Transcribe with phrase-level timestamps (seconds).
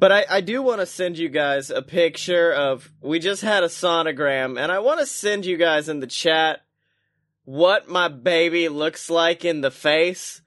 [0.00, 2.90] But I, I do want to send you guys a picture of.
[3.02, 6.62] We just had a sonogram, and I want to send you guys in the chat
[7.44, 10.40] what my baby looks like in the face.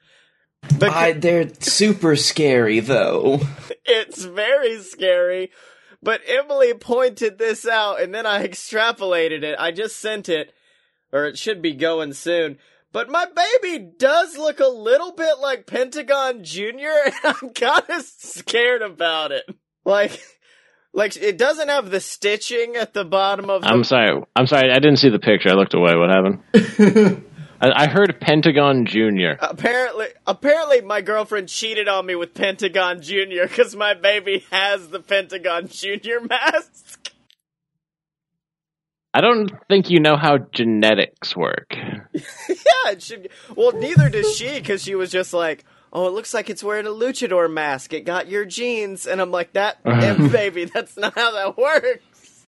[0.63, 3.41] Because I, they're super scary though.
[3.85, 5.51] it's very scary.
[6.01, 9.55] But Emily pointed this out, and then I extrapolated it.
[9.59, 10.51] I just sent it,
[11.11, 12.57] or it should be going soon.
[12.93, 16.61] But my baby does look a little bit like Pentagon Jr.,
[17.05, 19.43] and I'm kind of scared about it.
[19.83, 20.21] Like,
[20.93, 23.67] like it doesn't have the stitching at the bottom of the.
[23.67, 24.23] I'm sorry.
[24.35, 24.71] I'm sorry.
[24.71, 25.49] I didn't see the picture.
[25.49, 25.93] I looked away.
[25.95, 27.25] What happened?
[27.59, 29.37] I, I heard Pentagon Junior.
[29.41, 33.47] Apparently, apparently, my girlfriend cheated on me with Pentagon Jr.
[33.47, 36.19] because my baby has the Pentagon Jr.
[36.29, 37.02] mask.
[39.15, 41.67] I don't think you know how genetics work.
[42.13, 43.29] yeah, it should.
[43.55, 46.87] Well, neither does she because she was just like, "Oh, it looks like it's wearing
[46.87, 47.93] a luchador mask.
[47.93, 52.45] It got your genes," and I'm like, "That, eh, baby, that's not how that works."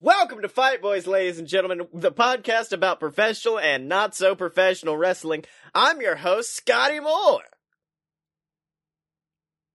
[0.00, 4.96] Welcome to Fight Boys, ladies and gentlemen, the podcast about professional and not so professional
[4.96, 5.44] wrestling.
[5.74, 7.42] I'm your host, Scotty Moore.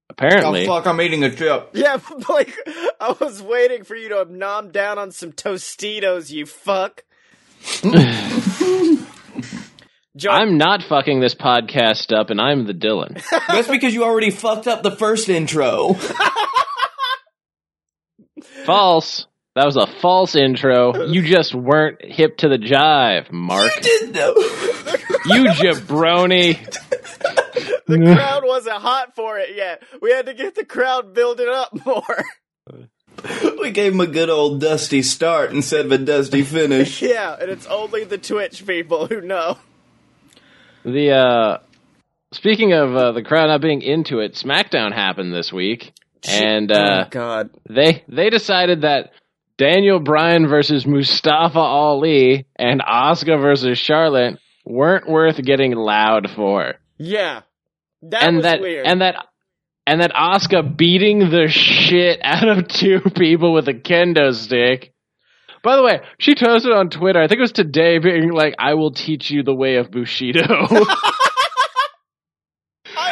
[0.09, 0.87] Apparently, Oh fuck!
[0.87, 1.69] I'm eating a chip.
[1.73, 2.53] Yeah, like
[2.99, 7.03] I was waiting for you to nom down on some Tostitos, you fuck.
[10.15, 13.23] John, I'm not fucking this podcast up, and I'm the Dylan.
[13.47, 15.93] That's because you already fucked up the first intro.
[18.65, 19.27] false.
[19.55, 21.05] That was a false intro.
[21.07, 23.71] You just weren't hip to the jive, Mark.
[23.81, 24.33] Didn't know.
[25.25, 26.57] You jabroni.
[27.89, 29.83] The crowd wasn't hot for it yet.
[30.01, 32.25] We had to get the crowd building up more.
[33.61, 37.01] we gave him a good old dusty start instead of a dusty finish.
[37.01, 39.57] yeah, and it's only the Twitch people who know.
[40.85, 41.57] The uh
[42.31, 45.91] speaking of uh, the crowd not being into it, SmackDown happened this week,
[46.27, 49.11] and uh, oh God, they they decided that
[49.57, 57.41] Daniel Bryan versus Mustafa Ali and Asuka versus Charlotte weren't worth getting loud for, yeah,
[58.03, 58.85] that and was that weird.
[58.85, 59.15] and that
[59.85, 64.93] and that Asuka beating the shit out of two people with a kendo stick.
[65.61, 68.75] By the way, she posted on Twitter, I think it was today, being like, "I
[68.75, 70.41] will teach you the way of Bushido."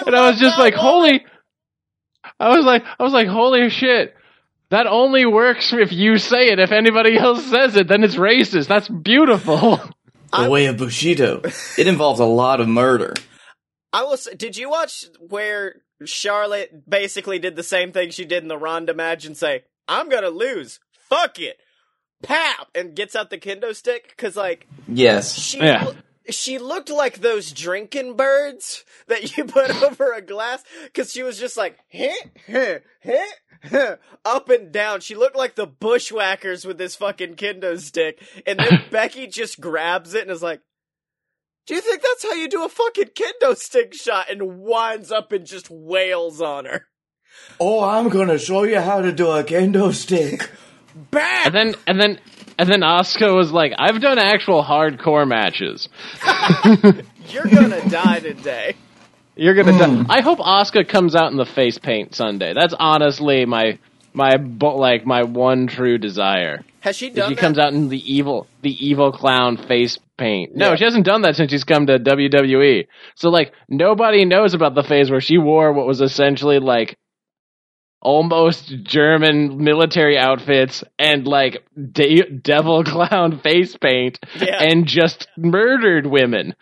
[0.06, 0.92] and I was just like, woman.
[0.92, 1.26] holy.
[2.40, 4.16] I was like, I was like, holy shit.
[4.70, 6.60] That only works if you say it.
[6.60, 8.68] If anybody else says it, then it's racist.
[8.68, 9.80] That's beautiful.
[10.30, 11.42] The way of Bushido.
[11.78, 13.14] It involves a lot of murder.
[13.98, 14.18] I will.
[14.18, 18.58] Say, did you watch where Charlotte basically did the same thing she did in the
[18.58, 20.80] Ronda match and say, "I'm gonna lose.
[21.10, 21.58] Fuck it."
[22.24, 25.34] Pap and gets out the kendo stick because like Yes.
[25.36, 25.86] she Yeah.
[25.86, 25.96] lo-
[26.30, 31.40] she looked like those drinking birds that you put over a glass because she was
[31.40, 35.00] just like hit hit hit up and down.
[35.02, 40.14] She looked like the bushwhackers with this fucking kendo stick, and then Becky just grabs
[40.14, 40.62] it and is like.
[41.68, 44.30] Do you think that's how you do a fucking kendo stick shot?
[44.30, 46.86] And winds up and just wails on her.
[47.60, 50.50] Oh, I'm gonna show you how to do a kendo stick.
[51.12, 51.46] Bam!
[51.46, 52.20] And then, and then,
[52.58, 55.90] and then Asuka was like, I've done actual hardcore matches.
[57.30, 58.76] You're gonna die today.
[59.36, 60.04] You're gonna die.
[60.04, 60.10] Hmm.
[60.10, 62.54] I hope Asuka comes out in the face paint Sunday.
[62.54, 63.78] That's honestly my,
[64.14, 66.64] my, like, my one true desire.
[66.80, 67.42] Has she done she that?
[67.42, 70.56] comes out in the evil, the evil clown face paint.
[70.56, 70.76] No, Yeah.
[70.76, 72.88] she hasn't done that since she's come to WWE.
[73.16, 76.98] So like nobody knows about the phase where she wore what was essentially like
[78.02, 84.62] almost German military outfits and like de- devil clown face paint Yeah.
[84.64, 86.54] and just murdered women.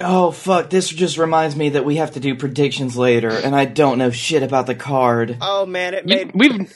[0.00, 0.70] oh fuck!
[0.70, 4.10] This just reminds me that we have to do predictions later, and I don't know
[4.10, 5.36] shit about the card.
[5.40, 6.72] oh man, it You- made we've.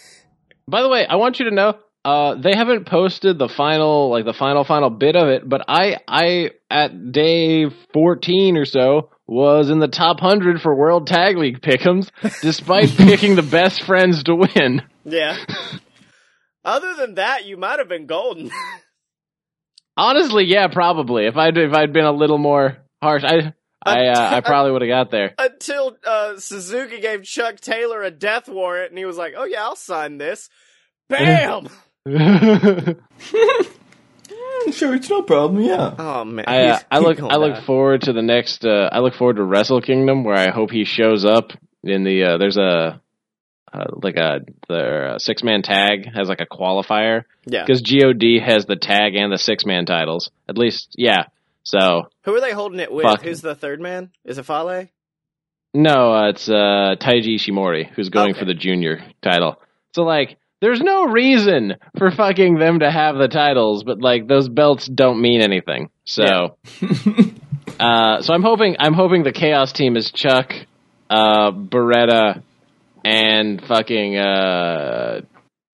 [0.68, 1.78] By the way, I want you to know.
[2.06, 5.96] Uh, they haven't posted the final, like the final, final bit of it, but I,
[6.06, 11.60] I at day fourteen or so was in the top hundred for World Tag League
[11.60, 12.10] pick'ems,
[12.42, 14.82] despite picking the best friends to win.
[15.04, 15.36] yeah.
[16.64, 18.52] Other than that, you might have been golden.
[19.96, 21.26] Honestly, yeah, probably.
[21.26, 23.52] If I'd if I'd been a little more harsh, I
[23.84, 25.34] I uh, I probably would have got there.
[25.38, 29.64] Until uh, Suzuki gave Chuck Taylor a death warrant, and he was like, "Oh yeah,
[29.64, 30.48] I'll sign this."
[31.08, 31.68] Bam!
[34.72, 35.62] Sure, it's no problem.
[35.62, 35.94] Yeah.
[35.98, 37.64] Oh man, I, uh, I look I look die.
[37.64, 38.64] forward to the next.
[38.64, 41.52] Uh, I look forward to Wrestle Kingdom, where I hope he shows up
[41.84, 42.24] in the.
[42.24, 43.00] Uh, there's a
[43.72, 47.64] uh, like a the uh, six man tag has like a qualifier yeah.
[47.64, 50.30] because God has the tag and the six man titles.
[50.48, 51.26] At least, yeah.
[51.62, 53.04] So Who are they holding it with?
[53.04, 53.22] Fuck.
[53.22, 54.10] Who's the third man?
[54.24, 54.88] Is it Fale?
[55.74, 58.38] no, uh, it's uh, Taiji Ishimori who's going Okay.
[58.40, 59.60] for the junior title.
[59.94, 64.48] So like, there's no reason for fucking them to have the titles, but like those
[64.48, 65.90] belts don't mean anything.
[66.04, 66.24] So,
[67.80, 70.52] uh, so I'm hoping I'm hoping the Chaos team is Chuck,
[71.10, 72.42] uh, Beretta,
[73.04, 75.20] and fucking uh,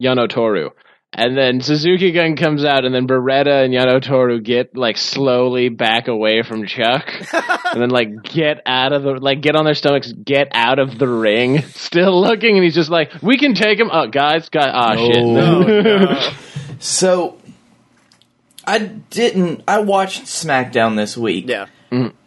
[0.02, 0.70] Yano Toru.
[1.14, 5.69] And then Suzuki Gun comes out, and then Beretta and Yano Toru get like slowly
[5.69, 7.05] back away from Chuck,
[7.35, 10.99] and then like get out of the like get on their stomachs, get out of
[10.99, 14.70] the ring, still looking, and he's just like, "We can take him." Oh, guys, guys,
[14.73, 15.06] ah, No.
[15.06, 15.25] shit.
[15.25, 16.31] no.
[16.79, 17.37] So,
[18.67, 19.62] I didn't.
[19.69, 21.67] I watched SmackDown this week, Yeah.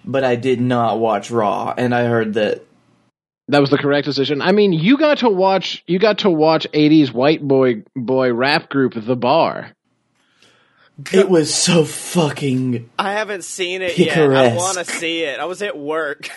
[0.06, 2.65] but I did not watch Raw, and I heard that
[3.48, 4.42] That was the correct decision.
[4.42, 8.70] I mean, you got to watch you got to watch 80s white boy boy rap
[8.70, 9.72] group The Bar.
[11.14, 12.90] it was so fucking.
[12.98, 14.18] I haven't seen it yet.
[14.18, 15.40] I want to see it.
[15.40, 16.30] I was at work.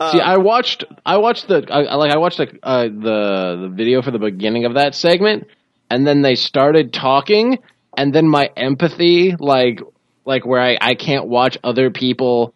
[0.00, 3.58] Uh, See, I watched I watched the I, I- like I watched the, uh, the
[3.62, 5.48] the video for the beginning of that segment
[5.90, 7.58] and then they started talking
[7.96, 9.80] and then my empathy like
[10.24, 12.54] like where I I can't watch other people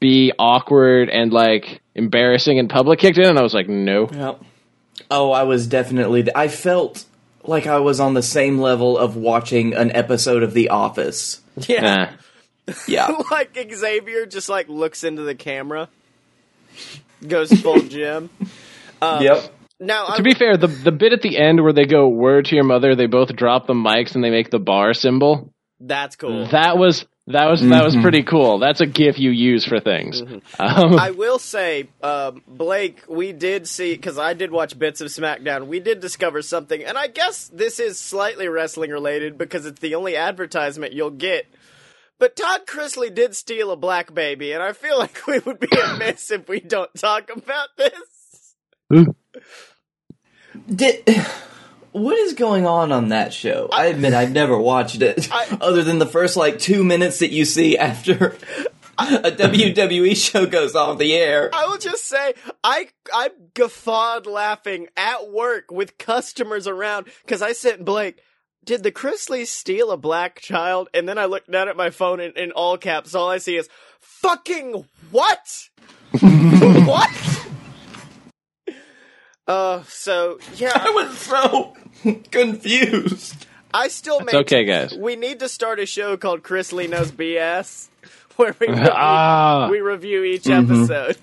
[0.00, 4.42] be awkward and like embarrassing in public kicked in and I was like, "No." Yep.
[5.10, 6.26] Oh, I was definitely.
[6.34, 7.04] I felt
[7.44, 11.40] like I was on the same level of watching an episode of The Office.
[11.68, 11.80] yeah.
[11.80, 12.08] Nah.
[12.86, 13.10] Yeah.
[13.32, 15.88] like Xavier just like looks into the camera,
[17.26, 18.30] goes full Jim.
[19.02, 19.52] Um, yep.
[19.80, 22.44] Now, I, To be fair, the the bit at the end where they go word
[22.46, 25.52] to your mother, they both drop the mics and they make the bar symbol.
[25.80, 26.46] that's cool.
[26.48, 28.58] That was that was that was pretty cool.
[28.58, 30.22] That's a gif you use for things.
[30.58, 35.08] Um, I will say, um, Blake, we did see because I did watch bits of
[35.08, 35.66] SmackDown.
[35.66, 39.94] We did discover something, and I guess this is slightly wrestling related because it's the
[39.94, 41.46] only advertisement you'll get.
[42.18, 45.68] But Todd Chrisley did steal a black baby, and I feel like we would be
[45.84, 48.54] amiss if we don't talk about this.
[50.68, 51.04] Did
[51.92, 53.68] what is going on on that show?
[53.72, 57.30] I admit I've never watched it, I- other than the first like two minutes that
[57.30, 58.36] you see after
[58.98, 61.50] a WWE show goes off the air.
[61.52, 67.52] I will just say I I guffawed laughing at work with customers around because I
[67.52, 68.20] sent Blake.
[68.62, 70.90] Did the Chrisleys steal a black child?
[70.92, 73.14] And then I looked down at my phone in, in all caps.
[73.14, 73.70] All I see is
[74.00, 75.68] fucking what?
[76.20, 77.10] what?
[79.50, 81.76] Uh, so yeah, I was so
[82.30, 83.46] confused.
[83.74, 84.94] I still It's make okay, guys.
[84.96, 87.88] We need to start a show called Chrisley Knows BS,
[88.36, 89.68] where we review, Ah.
[89.70, 91.16] we review each episode.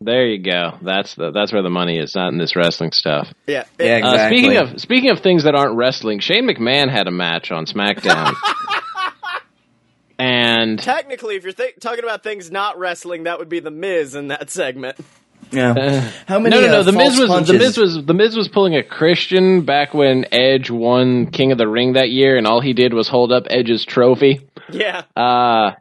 [0.00, 0.78] There you go.
[0.82, 3.28] That's the that's where the money is, not in this wrestling stuff.
[3.46, 7.10] Yeah, Yeah, Uh, speaking of speaking of things that aren't wrestling, Shane McMahon had a
[7.10, 8.34] match on SmackDown,
[10.18, 14.14] and Technically, if you're th- talking about things not wrestling, that would be the Miz
[14.14, 14.96] in that segment.
[15.50, 16.10] Yeah.
[16.26, 16.54] How many?
[16.54, 16.80] no, no, no.
[16.80, 17.52] uh, The Miz was punches?
[17.52, 21.58] the Miz was the Miz was pulling a Christian back when Edge won King of
[21.58, 24.48] the Ring that year, and all he did was hold up Edge's trophy.
[24.70, 25.72] Yeah, Uh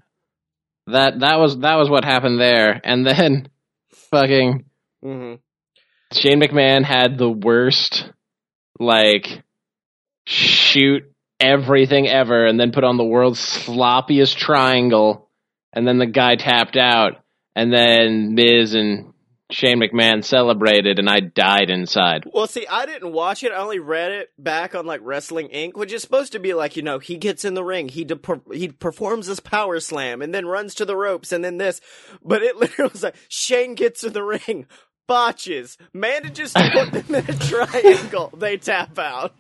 [0.88, 3.50] that that was that was what happened there, and then
[4.12, 4.66] fucking
[5.04, 5.34] hmm
[6.14, 8.10] Shane McMahon had the worst,
[8.80, 9.44] like,
[10.26, 11.04] shoot
[11.42, 15.30] everything ever, and then put on the world's sloppiest triangle,
[15.74, 17.22] and then the guy tapped out,
[17.58, 19.07] and then Miz and
[19.50, 22.26] Shane McMahon celebrated, and I died inside.
[22.34, 23.54] Well, see, I didn't watch it.
[23.54, 26.76] I only read it back on like Wrestling Inc., which is supposed to be like
[26.76, 28.20] you know he gets in the ring, he de-
[28.52, 31.80] he performs this power slam, and then runs to the ropes, and then this.
[32.24, 34.66] But it literally was like Shane gets in the ring,
[35.08, 39.34] botches, manages to put them in a triangle, they tap out.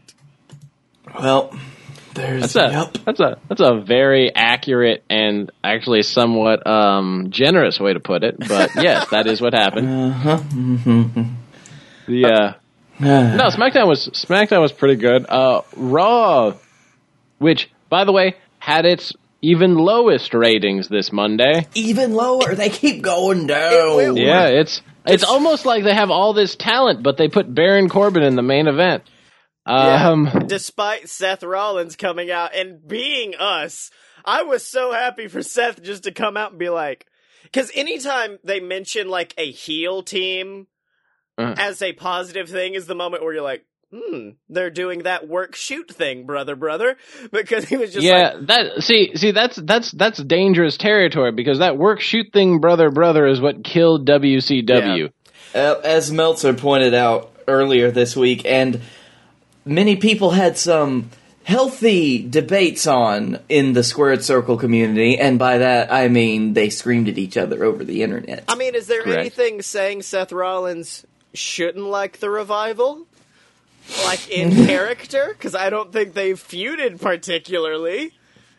[1.19, 1.57] Well,
[2.17, 2.53] there's.
[2.53, 2.97] That's a yep.
[3.05, 8.37] that's a that's a very accurate and actually somewhat um, generous way to put it.
[8.37, 9.87] But yes, that is what happened.
[9.87, 10.37] Uh-huh.
[10.37, 11.21] Mm-hmm.
[12.07, 12.53] The uh,
[12.99, 15.25] no SmackDown was SmackDown was pretty good.
[15.29, 16.53] Uh, Raw,
[17.37, 21.67] which by the way had its even lowest ratings this Monday.
[21.75, 22.55] Even lower.
[22.55, 23.73] They keep going down.
[23.73, 24.17] It will.
[24.17, 28.23] Yeah, it's it's almost like they have all this talent, but they put Baron Corbin
[28.23, 29.03] in the main event.
[29.67, 33.91] Um, Despite Seth Rollins coming out and being us,
[34.23, 37.05] I was so happy for Seth just to come out and be like,
[37.43, 40.67] because anytime they mention like a heel team
[41.37, 41.55] Uh.
[41.57, 45.55] as a positive thing is the moment where you're like, hmm, they're doing that work
[45.55, 46.97] shoot thing, brother, brother.
[47.31, 51.59] Because he was just yeah, like, that see see that's that's that's dangerous territory because
[51.59, 55.11] that work shoot thing, brother, brother, is what killed WCW.
[55.53, 58.81] Uh, as Meltzer pointed out earlier this week, and
[59.67, 61.09] many people had some
[61.43, 67.07] healthy debates on in the squared circle community, and by that I mean they screamed
[67.07, 68.43] at each other over the internet.
[68.47, 69.19] I mean, is there Correct.
[69.19, 73.05] anything saying Seth Rollins shouldn't like the revival?
[74.03, 75.27] Like in character?
[75.29, 78.11] Because I don't think they've feuded particularly.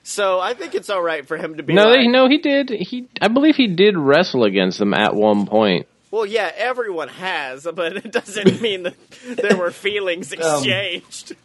[0.03, 2.39] So I think it's all right for him to be No, like, they, no, he
[2.39, 2.71] did.
[2.71, 5.87] He, I believe he did wrestle against them at one point.
[6.11, 8.95] Well, yeah, everyone has, but it doesn't mean that
[9.37, 11.37] there were feelings Um, exchanged.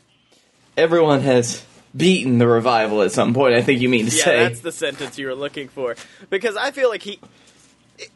[0.77, 1.63] Everyone has
[1.95, 3.53] beaten the revival at some point.
[3.55, 4.39] I think you mean to yeah, say.
[4.39, 5.95] that's the sentence you were looking for.
[6.29, 7.19] Because I feel like he,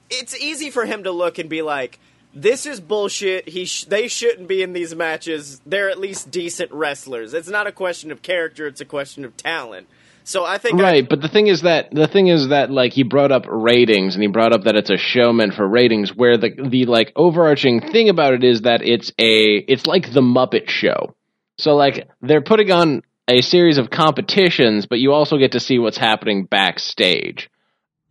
[0.09, 1.99] it's easy for him to look and be like,
[2.33, 3.47] "This is bullshit.
[3.47, 5.61] He, sh- they shouldn't be in these matches.
[5.67, 7.35] They're at least decent wrestlers.
[7.35, 8.65] It's not a question of character.
[8.65, 9.87] It's a question of talent."
[10.27, 12.91] So I think, I- Right, but the thing is that the thing is that like
[12.91, 16.13] he brought up ratings and he brought up that it's a show meant for ratings
[16.13, 20.21] where the the like overarching thing about it is that it's a it's like the
[20.21, 21.15] Muppet show.
[21.57, 25.79] So like they're putting on a series of competitions, but you also get to see
[25.79, 27.49] what's happening backstage.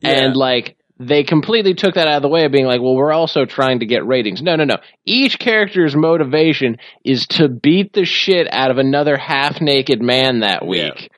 [0.03, 3.13] And like they completely took that out of the way of being like, well, we're
[3.13, 4.41] also trying to get ratings.
[4.41, 4.79] No, no, no.
[5.05, 10.67] Each character's motivation is to beat the shit out of another half naked man that
[10.67, 11.11] week.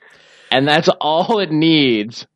[0.50, 2.26] And that's all it needs.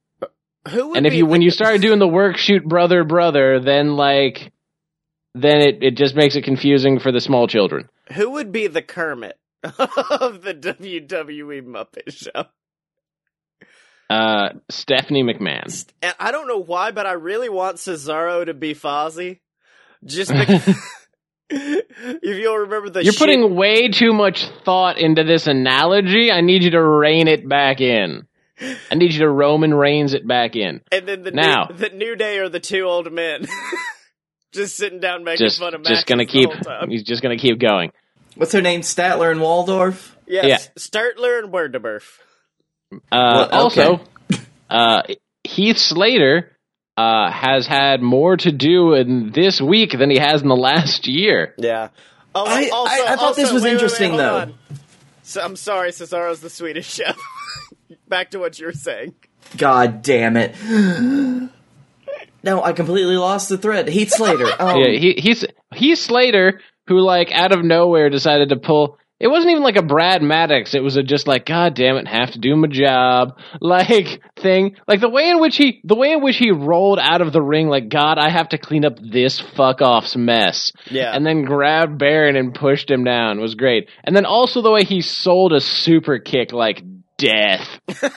[0.69, 3.97] who would And if you when you start doing the work shoot brother brother, then
[3.97, 4.53] like
[5.35, 7.89] then it, it just makes it confusing for the small children.
[8.13, 12.45] who would be the Kermit of the WWE Muppet Show?
[14.11, 15.87] Uh Stephanie McMahon.
[16.03, 19.41] And I don't know why, but I really want Cesaro to be Fozzie.
[20.05, 20.77] Just because.
[21.51, 26.31] If you'll remember the You're shit- putting way too much thought into this analogy.
[26.33, 28.27] I need you to rein it back in.
[28.91, 30.81] I need you to Roman Reigns it back in.
[30.93, 31.67] and then the Now.
[31.71, 33.47] new, the new day are the two old men
[34.53, 36.51] just sitting down making Just fun of matches just gonna keep
[36.89, 37.91] he's just gonna keep going.
[38.37, 38.81] What's her name?
[38.83, 40.17] Statler and Waldorf.
[40.27, 42.19] Yes, Startler and Werdeburf.
[42.93, 43.83] Uh, Well, okay.
[43.85, 44.01] Also,
[44.71, 45.03] uh,
[45.45, 46.52] Heath Slater
[46.97, 51.07] uh, has had more to do in this week than he has in the last
[51.07, 51.55] year.
[51.59, 51.89] Yeah.
[52.35, 54.37] Oh, I- also, I- I thought also- this was wait, wait, wait, interesting, though.
[54.39, 54.55] on.
[55.23, 57.17] So, I'm sorry, Cesaro's the Swedish chef.
[58.09, 59.15] Back to what you were saying.
[59.57, 60.55] God damn it.
[62.43, 63.89] no, I completely lost the thread.
[63.89, 64.47] Heath Slater.
[64.59, 65.45] Um, Yeah, he, he's
[65.75, 68.99] he's Slater who like out of nowhere decided to pull.
[69.23, 70.75] It wasn't even like a Brad Maddox.
[70.75, 74.75] It was a just like God damn it, have to do my job like thing.
[74.89, 77.41] Like the way in which he the way in which he rolled out of the
[77.41, 77.69] ring.
[77.69, 80.73] Like God, I have to clean up this fuck off's mess.
[80.91, 81.15] Yeah.
[81.15, 83.89] and then grabbed Baron and pushed him down was great.
[84.03, 86.83] And then also the way he sold a super kick like
[87.17, 87.69] death.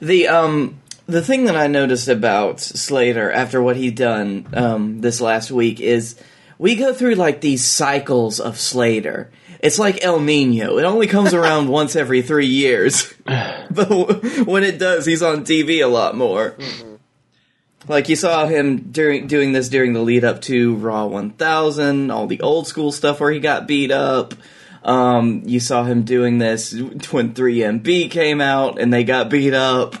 [0.00, 5.20] The um the thing that I noticed about Slater after what he'd done um this
[5.20, 6.16] last week is
[6.58, 9.30] we go through like these cycles of Slater.
[9.62, 10.76] It's like El Nino.
[10.78, 13.12] It only comes around once every three years.
[13.24, 16.56] but w- when it does, he's on TV a lot more.
[17.88, 22.26] Like you saw him during doing this during the lead up to Raw 1000, all
[22.28, 24.34] the old school stuff where he got beat up.
[24.84, 29.94] Um, you saw him doing this when 3MB came out and they got beat up.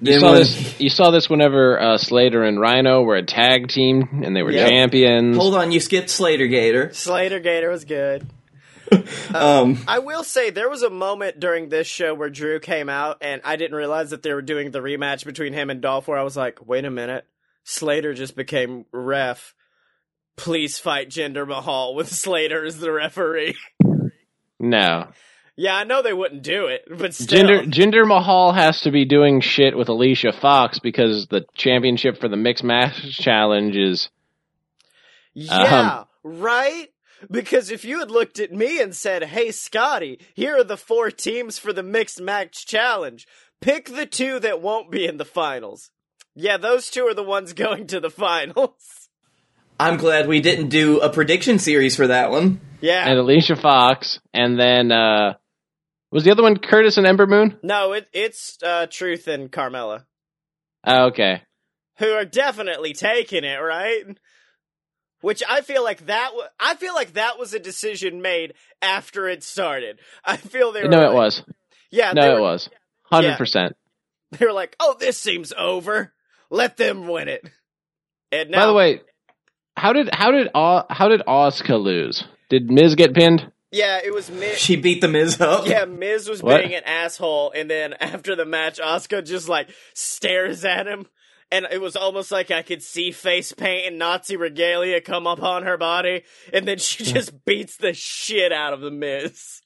[0.00, 0.80] You saw when- this.
[0.80, 4.50] You saw this whenever uh, Slater and Rhino were a tag team and they were
[4.52, 4.68] Yep.
[4.68, 5.36] champions.
[5.36, 6.92] Hold on, you skipped Slater Gator.
[6.94, 8.26] Slater Gator was good.
[9.34, 13.18] Um, I will say there was a moment during this show where Drew came out
[13.20, 16.18] and I didn't realize that they were doing the rematch between him and Dolph where
[16.18, 17.26] I was like, wait a minute.
[17.64, 19.54] Slater just became ref.
[20.36, 23.56] Please fight Jinder Mahal with Slater as the referee.
[24.60, 25.08] No,
[25.56, 27.44] yeah, I know they wouldn't do it, but still.
[27.44, 32.28] Jinder Jinder Mahal has to be doing shit with Alicia Fox because the championship for
[32.28, 34.08] the mixed match challenge is
[35.32, 36.88] Yeah, right?
[37.30, 41.10] Because if you had looked at me and said, hey, Scotty, here are the four
[41.10, 43.26] teams for the mixed match challenge.
[43.60, 45.90] Pick the two that won't be in the finals.
[46.34, 49.08] Yeah, those two are the ones going to the finals.
[49.78, 52.60] I'm glad we didn't do a prediction series for that one.
[52.80, 53.08] Yeah.
[53.08, 55.34] and Alicia Fox, and then uh
[56.12, 57.56] was the other one Curtis and Ember Moon?
[57.62, 60.04] no, it, it's uh, Truth and Carmella,
[60.86, 61.42] Oh, okay,
[61.98, 64.04] who are definitely taking it, right?
[65.24, 66.26] Which I feel like that.
[66.32, 68.52] W- I feel like that was a decision made
[68.82, 69.98] after it started.
[70.24, 70.88] I feel they were.
[70.88, 71.42] no, like- it was
[71.90, 72.68] Yeah, no, were, it was
[73.04, 73.74] hundred percent.
[74.32, 76.12] They were like, "Oh, this seems over.
[76.50, 77.48] Let them win it."
[78.32, 79.00] And now, By the way,
[79.76, 82.24] how did how did Au- how did Asuka lose?
[82.50, 83.50] Did Miz get pinned?
[83.70, 84.58] yeah, it was Miz.
[84.58, 85.66] She beat the Miz up.
[85.66, 86.60] Yeah, Miz was What?
[86.62, 91.06] being an asshole, and then after the match, Asuka just like stares at him,
[91.50, 95.42] and it was almost like I could see face paint and Nazi regalia come up
[95.42, 96.22] on her body,
[96.52, 99.60] and then she just beats the shit out of the Miz.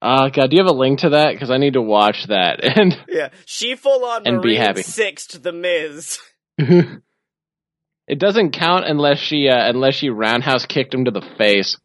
[0.00, 1.32] Uh, God, do you have a link to that?
[1.32, 2.58] Because I need to watch that.
[2.76, 4.82] And Yeah, she full on And be happy.
[4.82, 6.18] sixth the Miz.
[6.58, 11.78] it doesn't count unless she uh, unless she roundhouse kicked him to the face.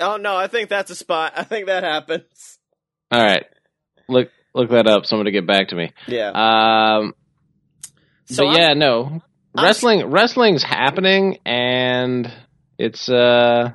[0.00, 1.32] Oh no, I think that's a spot.
[1.36, 2.58] I think that happens.
[3.10, 3.46] All right,
[4.08, 5.06] look look that up.
[5.06, 5.92] Someone to get back to me.
[6.06, 6.30] Yeah.
[6.30, 7.14] Um,
[8.28, 9.22] So but I'm- yeah, no, I'm-
[9.64, 12.30] wrestling wrestling's happening, and
[12.78, 13.70] it's uh,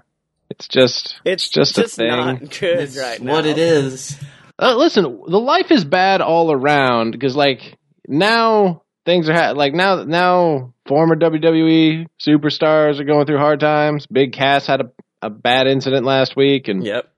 [0.49, 2.09] it's just it's just just, a thing.
[2.09, 3.31] not good That's right now.
[3.33, 4.17] what it is.
[4.59, 9.73] Uh, listen, the life is bad all around because like now things are ha- like
[9.73, 14.05] now now former WWE superstars are going through hard times.
[14.05, 14.91] Big Cass had a,
[15.23, 17.09] a bad incident last week, and Yep.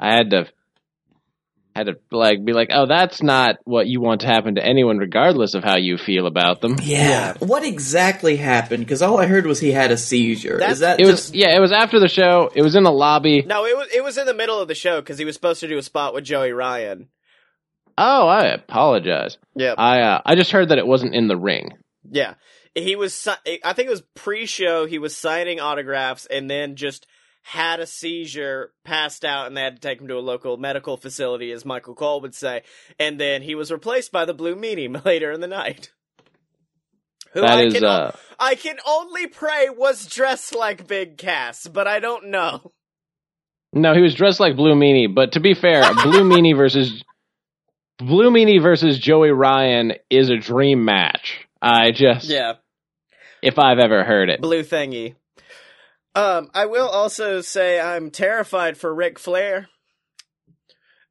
[0.00, 0.46] I had to
[1.76, 4.98] had to like be like, oh, that's not what you want to happen to anyone,
[4.98, 6.76] regardless of how you feel about them.
[6.82, 7.34] Yeah.
[7.38, 8.84] What exactly happened?
[8.84, 10.58] Because all I heard was he had a seizure.
[10.58, 12.50] That's- is that It was yeah, it was after the show.
[12.54, 13.42] It was in the lobby.
[13.42, 15.60] No, it was it was in the middle of the show because he was supposed
[15.60, 17.08] to do a spot with Joey Ryan.
[17.98, 19.38] Oh, I apologize.
[19.54, 19.76] Yep.
[19.78, 21.70] I uh, I just heard that it wasn't in the ring.
[22.10, 22.34] Yeah.
[22.74, 24.84] He was, si- I think it was pre-show.
[24.84, 27.06] He was signing autographs and then just
[27.48, 30.96] had a seizure, passed out, and they had to take him to a local medical
[30.96, 32.62] facility, as Michael Cole would say.
[32.98, 35.92] And then he was replaced by the Blue Meanie later in the night.
[37.34, 41.68] Who That I is can, uh, I can only pray was dressed like Big Cass,
[41.68, 42.72] but I don't know.
[43.72, 47.04] No, he was dressed like Blue Meanie, but to be fair, Blue Meanie versus
[47.98, 51.46] Blue Meanie versus Joey Ryan is a dream match.
[51.62, 52.54] I just Yeah.
[53.40, 54.40] if I've ever heard it.
[54.40, 55.14] blue thingy.
[56.16, 59.68] Um, I will also say I'm terrified for Ric Flair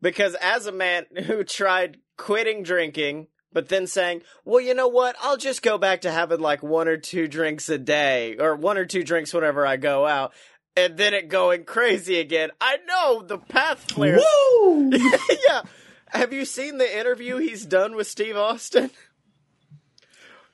[0.01, 5.15] because as a man who tried quitting drinking, but then saying, "Well, you know what?
[5.21, 8.79] I'll just go back to having like one or two drinks a day, or one
[8.79, 10.33] or two drinks whenever I go out."
[10.75, 12.49] And then it going crazy again.
[12.59, 14.17] I know the path Flair.
[14.17, 14.89] Woo!
[15.47, 15.61] yeah.
[16.09, 18.89] Have you seen the interview he's done with Steve Austin?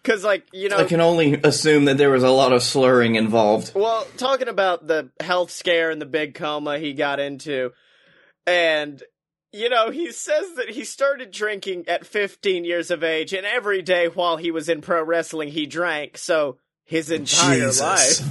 [0.01, 3.15] Because, like, you know, I can only assume that there was a lot of slurring
[3.15, 3.73] involved.
[3.75, 7.71] Well, talking about the health scare and the big coma he got into,
[8.47, 9.01] and
[9.53, 13.81] you know, he says that he started drinking at 15 years of age, and every
[13.81, 16.17] day while he was in pro wrestling, he drank.
[16.17, 18.21] So his entire life.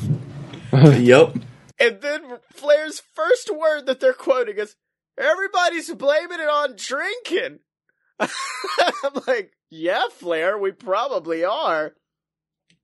[0.98, 1.35] yep.
[1.78, 4.76] And then Flair's first word that they're quoting is,
[5.18, 7.61] "Everybody's blaming it on drinking."
[8.20, 11.92] I'm like, yeah, Flair, we probably are.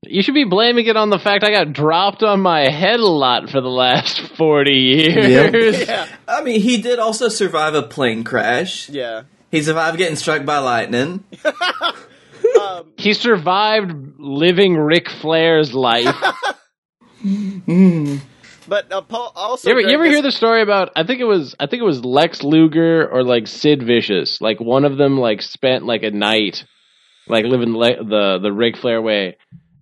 [0.09, 3.07] You should be blaming it on the fact I got dropped on my head a
[3.07, 5.81] lot for the last 40 years.
[5.89, 8.89] Yeah, I mean, he did also survive a plane crash.
[8.89, 9.23] yeah.
[9.51, 11.25] He survived getting struck by lightning.
[12.61, 16.15] Um, He survived living Ric Flair's life.
[18.69, 19.69] but uh, Paul also.
[19.69, 20.91] You ever, you ever this- hear the story about?
[20.97, 24.41] I think it was I think it was Lex Luger or like Sid Vicious.
[24.41, 26.65] Like one of them like spent like a night,
[27.29, 29.37] like living le- the the Ric Flair way,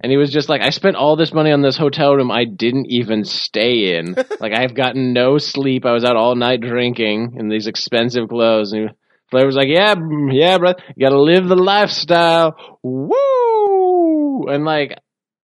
[0.04, 2.44] and he was just like, I spent all this money on this hotel room I
[2.44, 4.14] didn't even stay in.
[4.40, 5.86] like I've gotten no sleep.
[5.86, 8.72] I was out all night drinking in these expensive clothes.
[8.72, 8.94] And he,
[9.30, 12.54] Flair was like, Yeah, mm, yeah, bro, you gotta live the lifestyle.
[12.82, 14.46] Woo!
[14.48, 14.98] And like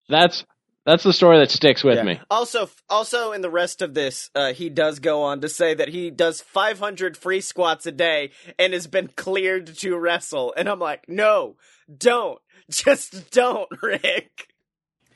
[0.09, 0.43] that's
[0.87, 2.03] that's the story that sticks with Yeah.
[2.03, 2.19] me.
[2.31, 5.89] Also, also in the rest of this, uh, he does go on to say that
[5.89, 10.53] he does 500 free squats a day and has been cleared to wrestle.
[10.55, 11.57] And I'm like, no,
[11.95, 12.39] don't,
[12.71, 14.47] just don't, Ric.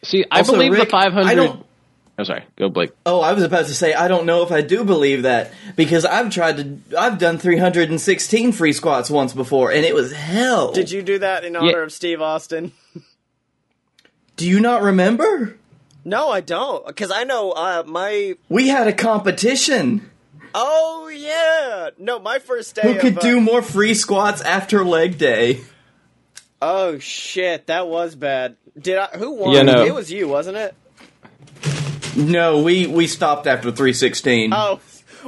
[0.04, 1.26] See, I Also, believe Ric, the 500.
[1.30, 1.66] I don't.
[2.18, 2.44] I'm sorry.
[2.58, 2.92] Go, Blake.
[3.06, 6.06] Oh, I was about to say I don't know if I do believe that because
[6.06, 7.00] I've tried to.
[7.00, 10.74] I've done 316 free squats once before, and it was hell.
[10.74, 12.74] Did you do that in honor of Steve Austin?
[14.36, 15.56] Do you not remember?
[16.04, 18.36] No, I don't, because I know uh, my.
[18.50, 20.10] We had a competition.
[20.54, 22.82] Oh yeah, no, my first day.
[22.82, 25.62] Who could of, uh, do more free squats after leg day?
[26.62, 28.58] Oh shit, that was bad.
[28.78, 29.08] Did I?
[29.18, 29.54] Who won?
[29.54, 29.86] Yeah, no.
[29.86, 30.76] It was you, wasn't it?
[32.16, 34.54] No, we we stopped after 316.
[34.54, 34.80] Oh,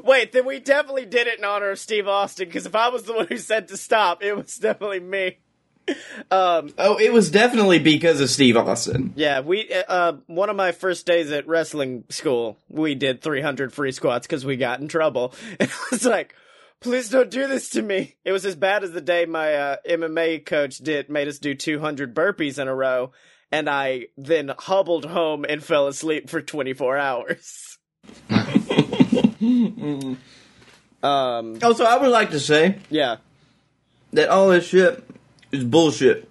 [0.03, 3.03] wait, then we definitely did it in honor of Steve Austin, because if I was
[3.03, 5.37] the one who said to stop, it was definitely me.
[6.31, 9.13] Um, Oh, it was definitely because of Steve Austin.
[9.15, 13.91] yeah, we, uh, one of my first days at wrestling school, we did 300 free
[13.91, 15.33] squats because we got in trouble.
[15.59, 16.35] And I was like,
[16.79, 18.15] please don't do this to me.
[18.23, 21.53] It was as bad as the day my, uh, MMA coach did, made us do
[21.53, 23.11] 200 burpees in a row.
[23.51, 27.77] And I then hobbled home and fell asleep for 24 hours.
[31.03, 33.17] um, Also, I would like to say yeah.
[34.13, 35.03] that all this shit
[35.53, 36.27] is bullshit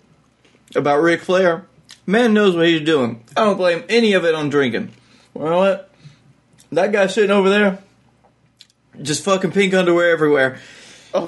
[0.75, 1.65] about Ric Flair.
[2.07, 3.25] Man knows what he's doing.
[3.37, 4.91] I don't blame any of it on drinking.
[5.35, 5.91] You know what?
[6.73, 7.79] That guy sitting over there,
[9.01, 10.59] just fucking pink underwear everywhere.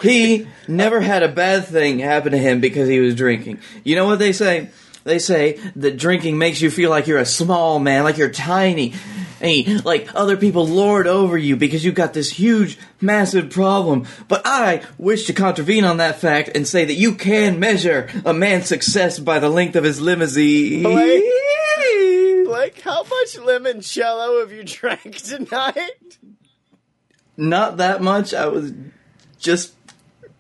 [0.02, 3.60] He never had a bad thing happen to him because he was drinking.
[3.84, 4.70] You know what they say?
[5.04, 8.94] They say that drinking makes you feel like you're a small man, like you're tiny.
[9.44, 14.06] And like other people lord over you because you've got this huge, massive problem.
[14.28, 18.32] But I wish to contravene on that fact and say that you can measure a
[18.32, 20.82] man's success by the length of his limousine.
[20.82, 21.24] Blake?
[22.44, 26.18] Blake, how much limoncello have you drank tonight?
[27.36, 28.32] Not that much.
[28.32, 28.72] I was
[29.38, 29.74] just.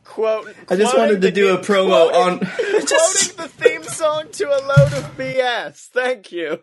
[0.04, 0.54] Quote.
[0.70, 2.50] I just wanted to do a promo quoting- on.
[2.86, 5.88] just, quoting the theme song to a load of BS.
[5.88, 6.60] Thank you.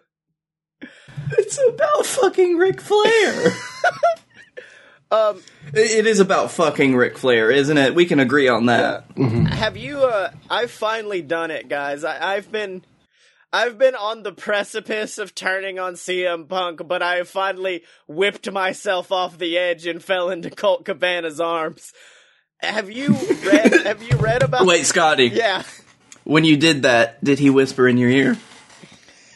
[1.38, 3.54] It's about fucking Ric Flair.
[5.12, 5.42] Um,
[5.74, 7.94] It it is about fucking Ric Flair, isn't it?
[7.94, 9.04] We can agree on that.
[9.50, 10.00] have you?
[10.06, 12.06] Uh, I've finally done it, guys.
[12.06, 12.82] I, I've been,
[13.52, 18.50] I've been on the precipice of turning on CM Punk, but I have finally whipped
[18.50, 21.92] myself off the edge and fell into Colt Cabana's arms.
[22.62, 23.10] Have you
[23.44, 23.74] read?
[23.86, 24.66] have you read about?
[24.66, 25.26] Wait, Scotty.
[25.28, 25.64] Yeah.
[26.24, 28.38] When you did that, did he whisper in your ear?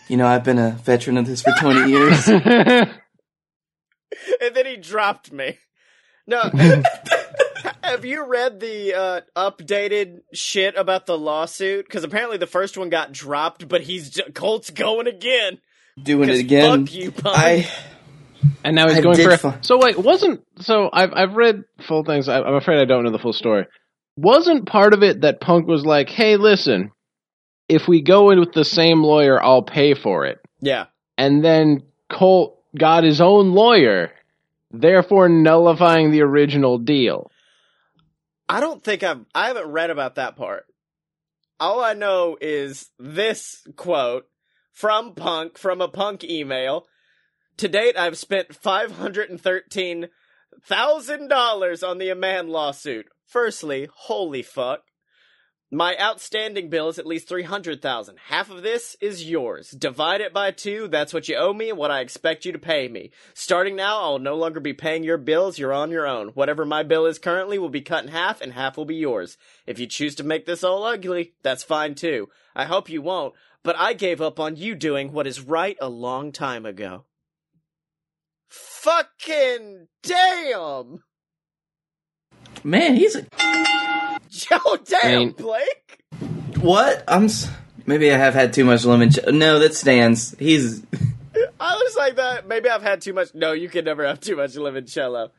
[0.07, 2.27] You know, I've been a veteran of this for 20 years.
[2.29, 2.89] and
[4.53, 5.57] then he dropped me.
[6.27, 6.41] No.
[7.83, 11.85] Have you read the uh, updated shit about the lawsuit?
[11.85, 15.59] Because apparently the first one got dropped, but he's j- Colt's going again.
[16.01, 16.85] Doing it again.
[16.87, 17.37] fuck you, Punk.
[17.37, 17.67] I
[18.63, 19.51] And now he's I going did for.
[19.51, 20.89] fi- so wait, wasn't so?
[20.91, 22.27] I've I've read full things.
[22.27, 23.65] I, I'm afraid I don't know the full story.
[24.17, 26.91] Wasn't part of it that Punk was like, "Hey, listen,
[27.67, 30.85] if we go in with the same lawyer, I'll pay for it." Yeah.
[31.17, 34.11] And then Colt got his own lawyer,
[34.71, 37.31] therefore nullifying the original deal.
[38.47, 40.65] I don't think I've I haven't read about that part.
[41.59, 44.27] All I know is this quote
[44.71, 46.85] from Punk from a Punk email.
[47.57, 50.09] To date, I've spent five hundred and thirteen
[50.63, 53.07] thousand dollars on the Amann lawsuit.
[53.25, 54.83] Firstly, holy fuck.
[55.71, 58.17] My outstanding bill is at least three hundred thousand.
[58.27, 59.71] Half of this is yours.
[59.71, 60.87] Divide it by two.
[60.87, 63.11] That's what you owe me and what I expect you to pay me.
[63.33, 65.57] Starting now, I'll no longer be paying your bills.
[65.57, 66.29] You're on your own.
[66.29, 69.37] Whatever my bill is currently will be cut in half, and half will be yours.
[69.65, 72.29] If you choose to make this all ugly, that's fine too.
[72.55, 73.33] I hope you won't.
[73.63, 77.05] But I gave up on you doing what is right a long time ago.
[78.47, 81.03] Fucking damn!
[82.63, 83.25] Man, he's a
[84.29, 86.03] Joe, damn, mean- Blake.
[86.59, 87.03] what?
[87.07, 87.49] I'm s-
[87.85, 89.11] maybe I have had too much lemon.
[89.11, 90.35] Ch- no, that stands.
[90.39, 90.83] He's
[91.59, 92.47] I was like that.
[92.47, 93.33] Maybe I've had too much.
[93.33, 95.31] No, you can never have too much limoncello.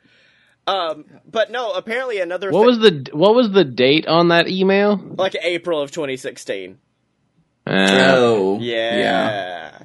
[0.67, 1.73] Um, but no.
[1.73, 4.97] Apparently, another What thi- was the what was the date on that email?
[5.17, 6.79] like April of 2016.
[7.67, 7.71] Uh,
[8.17, 8.97] oh Yeah.
[8.99, 9.79] yeah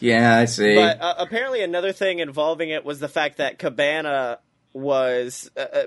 [0.00, 0.36] yeah.
[0.38, 0.74] I see.
[0.74, 4.38] But uh, apparently, another thing involving it was the fact that Cabana
[4.72, 5.82] was uh, uh,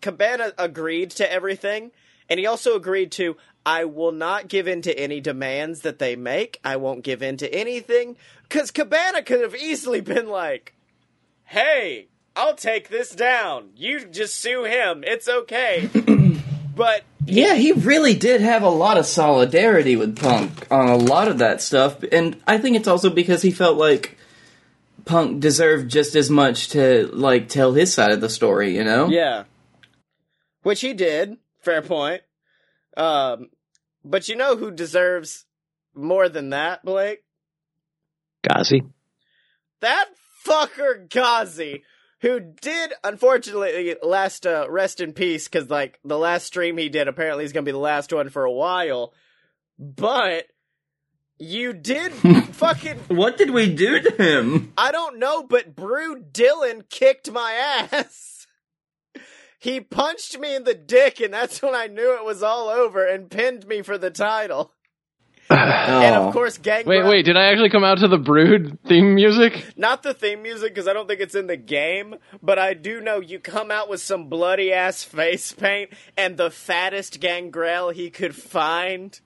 [0.00, 1.90] Cabana agreed to everything,
[2.28, 6.16] and he also agreed to I will not give in to any demands that they
[6.16, 6.58] make.
[6.64, 8.16] I won't give in to anything
[8.48, 10.74] because Cabana could have easily been like,
[11.44, 13.70] "Hey, I'll take this down.
[13.76, 15.04] You just sue him.
[15.06, 15.88] It's okay."
[16.74, 21.28] but Yeah, he really did have a lot of solidarity with Punk on a lot
[21.28, 24.18] of that stuff, and I think it's also because he felt like
[25.04, 29.08] Punk deserved just as much to like tell his side of the story, you know?
[29.08, 29.44] Yeah.
[30.62, 31.36] Which he did.
[31.60, 32.22] Fair point.
[32.96, 33.48] Um,
[34.04, 35.46] but you know who deserves
[35.94, 37.24] more than that, Blake?
[38.42, 38.82] Ghazi.
[39.80, 40.06] That
[40.46, 41.84] fucker Ghazi,
[42.20, 47.08] who did, unfortunately, last, uh, rest in peace, cause like, the last stream he did
[47.08, 49.12] apparently is gonna be the last one for a while.
[49.78, 50.46] But,
[51.38, 52.12] you did
[52.52, 54.72] fucking What did we do to him?
[54.76, 57.52] I don't know, but Brew Dylan kicked my
[57.92, 58.31] ass.
[59.62, 63.06] He punched me in the dick, and that's when I knew it was all over
[63.06, 64.72] and pinned me for the title.
[65.50, 66.26] And Oh.
[66.26, 66.84] of course, Gang.
[66.84, 69.64] Wait, wait, did I actually come out to the Brood theme music?
[69.76, 73.00] Not the theme music because I don't think it's in the game, but I do
[73.00, 78.10] know you come out with some bloody ass face paint and the fattest gangrel he
[78.10, 79.20] could find.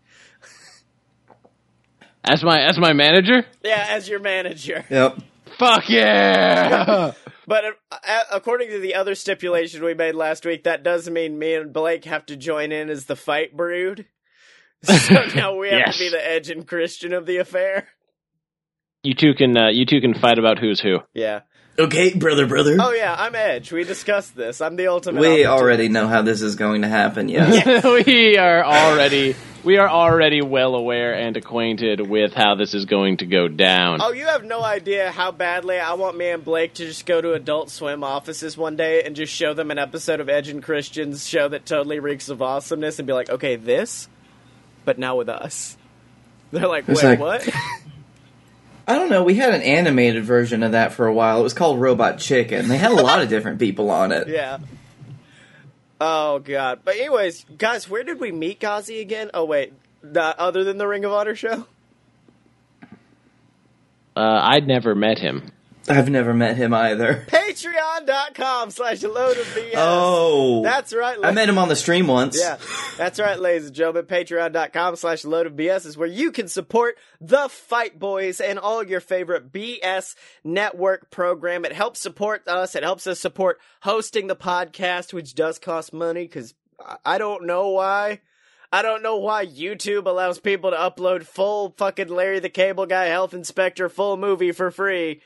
[2.24, 3.46] As my as my manager?
[3.64, 4.84] Yeah, as your manager.
[4.90, 5.18] Yep.
[5.58, 7.12] Fuck yeah!
[7.46, 11.54] But uh, according to the other stipulation we made last week, that does mean me
[11.54, 14.06] and Blake have to join in as the fight brood.
[14.82, 15.96] So now we have Yes.
[15.98, 17.88] to be the Edge and Christian of the affair.
[19.02, 20.98] you two can uh, you two can fight about who's who.
[21.14, 21.40] Yeah.
[21.78, 22.76] Okay, brother, brother.
[22.80, 23.70] Oh yeah, I'm Edge.
[23.70, 24.60] We discussed this.
[24.62, 25.20] I'm the ultimate.
[25.20, 27.28] we already know how this is going to happen.
[27.28, 27.86] Yeah.
[28.06, 33.18] we are already we are already well aware and acquainted with how this is going
[33.18, 33.98] to go down.
[34.00, 37.20] Oh, you have no idea how badly I want me and Blake to just go
[37.20, 40.62] to Adult Swim offices one day and just show them an episode of Edge and
[40.62, 44.08] Christian's show that totally reeks of awesomeness and be like, okay, this,
[44.84, 45.76] but now with us.
[46.52, 47.48] They're like, It's wait, like- what?
[48.86, 49.24] I don't know.
[49.24, 51.40] We had an animated version of that for a while.
[51.40, 52.68] It was called Robot Chicken.
[52.68, 54.28] They had a lot of different people on it.
[54.28, 54.58] yeah.
[56.00, 56.80] Oh god.
[56.84, 59.30] But anyways, guys, where did we meet Ghazi again?
[59.34, 59.72] Oh wait,
[60.02, 61.66] the, other than the Ring of Honor show?
[64.14, 65.50] Uh, I'd never met him.
[65.88, 67.24] I've never met him either.
[67.28, 69.72] Patreon.com slash load of BS.
[69.76, 71.18] Oh, That's right.
[71.22, 72.38] I met him on the stream once.
[72.38, 72.58] Yeah,
[72.96, 74.04] that's right, ladies and gentlemen.
[74.06, 78.84] Patreon.com slash load of BS is where you can support the Fight Boys and all
[78.84, 81.64] your favorite BS network program.
[81.64, 82.74] It helps support us.
[82.74, 86.54] It helps us support hosting the podcast, which does cost money because
[87.04, 88.20] I don't know why.
[88.72, 93.04] I don't know why YouTube allows people to upload full fucking Larry the Cable Guy
[93.06, 95.22] Health Inspector full movie for free,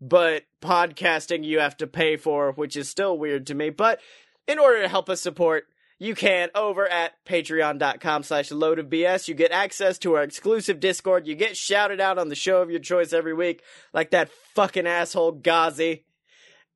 [0.00, 3.70] but podcasting you have to pay for, which is still weird to me.
[3.70, 4.00] But
[4.46, 5.64] in order to help us support,
[5.98, 9.28] you can over at patreon.com slash load of BS.
[9.28, 11.26] You get access to our exclusive Discord.
[11.26, 13.62] You get shouted out on the show of your choice every week,
[13.94, 16.04] like that fucking asshole Ghazi.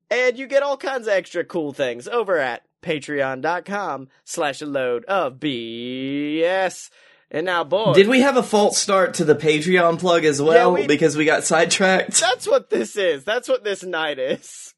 [0.09, 5.35] And you get all kinds of extra cool things over at patreon.com slash load of
[5.35, 6.89] BS.
[7.33, 7.95] And now, boys.
[7.95, 11.23] Did we have a false start to the Patreon plug as well we- because we
[11.23, 12.19] got sidetracked?
[12.19, 13.23] That's what this is.
[13.23, 14.73] That's what this night is.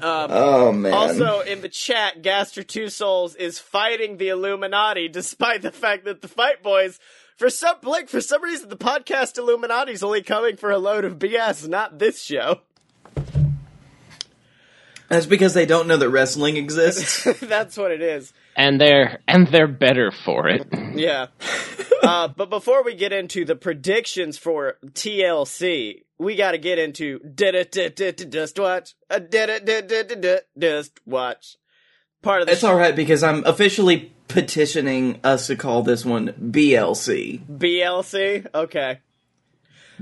[0.00, 0.92] Um, Oh man.
[0.94, 6.20] Also, in the chat, Gaster Two Souls is fighting the Illuminati, despite the fact that
[6.22, 6.98] the Fight Boys,
[7.36, 11.18] for some Blake, for some reason, the podcast Illuminati's only coming for a load of
[11.18, 12.62] BS, not this show.
[15.08, 17.24] That's because they don't know that wrestling exists.
[17.40, 18.32] That's what it is.
[18.56, 20.66] And they're and they're better for it.
[20.94, 21.26] Yeah.
[22.02, 27.20] uh, but before we get into the predictions for TLC, we got to get into
[27.34, 28.94] Just Watch.
[29.10, 29.20] Uh,
[30.58, 31.56] Just Watch.
[32.22, 36.28] Part of the It's all right because I'm officially petitioning us to call this one
[36.28, 38.46] BLC: BLC.
[38.54, 39.00] Okay.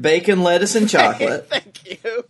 [0.00, 1.48] bacon, lettuce, and chocolate.
[1.48, 2.24] Thank you.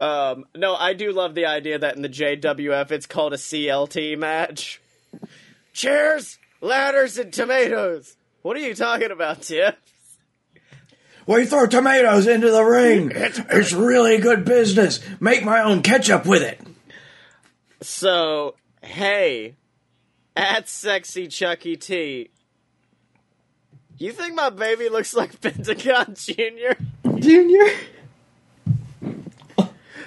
[0.00, 4.18] Um, no, I do love the idea that in the JWF it's called a CLT
[4.18, 4.80] match.
[5.72, 8.16] Chairs, ladders, and tomatoes.
[8.42, 9.74] What are you talking about, Tiff?
[11.26, 13.12] we throw tomatoes into the ring.
[13.50, 15.00] It's really good business.
[15.20, 16.60] Make my own ketchup with it.
[17.80, 19.54] So, hey,
[20.36, 22.30] at sexy Chucky T,
[23.98, 26.76] you think my baby looks like Pentagon Junior?
[27.18, 27.70] Junior.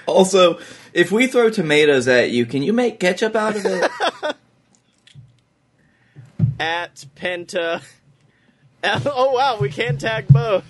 [0.17, 0.59] Also,
[0.93, 3.91] if we throw tomatoes at you, can you make ketchup out of it?
[6.59, 7.83] At Penta.
[8.83, 10.63] Oh wow, we can tag both.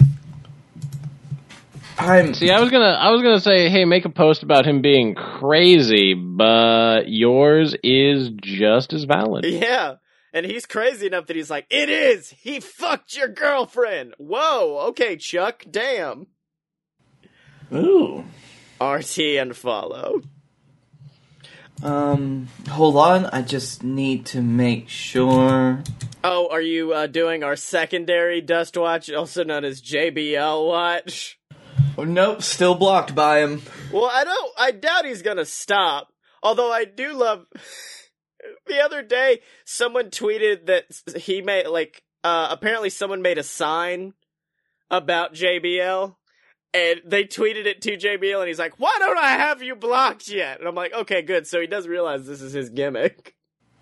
[2.00, 4.82] I'm See, I was gonna I was gonna say, hey, make a post about him
[4.82, 9.46] being crazy, but yours is just as valid.
[9.46, 9.96] Yeah.
[10.34, 12.30] And he's crazy enough that he's like, it is!
[12.30, 14.14] He fucked your girlfriend!
[14.18, 16.28] Whoa, okay, Chuck, damn.
[17.74, 18.24] ooh.
[18.82, 20.22] RT and follow.
[21.84, 23.26] Um, hold on.
[23.28, 25.84] I just need to make sure.
[26.24, 31.40] Oh, are you uh, doing our secondary Dust Watch, also known as JBL Watch?
[31.98, 33.62] Oh, nope, still blocked by him.
[33.92, 36.10] Well, I don't, I doubt he's gonna stop.
[36.44, 37.46] Although I do love,
[38.68, 40.86] the other day, someone tweeted that
[41.20, 44.14] he made, like, uh, apparently someone made a sign
[44.92, 46.17] about JBL.
[46.78, 50.28] And they tweeted it to JBL, and he's like, "Why don't I have you blocked
[50.28, 53.36] yet?" And I'm like, "Okay, good." So he does realize this is his gimmick.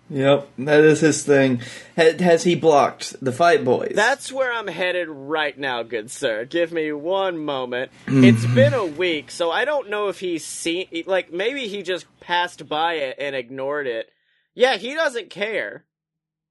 [0.08, 1.60] Yep, that is his thing.
[1.96, 3.92] Has he blocked the Fight Boys?
[3.94, 6.44] That's where I'm headed right now, good sir.
[6.44, 7.90] Give me one moment.
[8.06, 10.86] It's been a week, so I don't know if he's seen.
[11.06, 14.08] Like, maybe he just passed by it and ignored it.
[14.54, 15.84] Yeah, he doesn't care.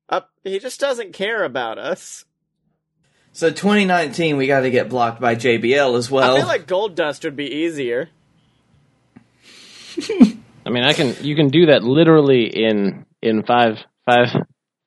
[0.10, 2.26] Uh, he just doesn't care about us.
[3.36, 4.38] So 2019.
[4.38, 6.36] We got to get blocked by JBL as well.
[6.36, 8.08] I feel like Gold Dust would be easier.
[10.66, 14.30] I mean, I can you can do that literally in in five five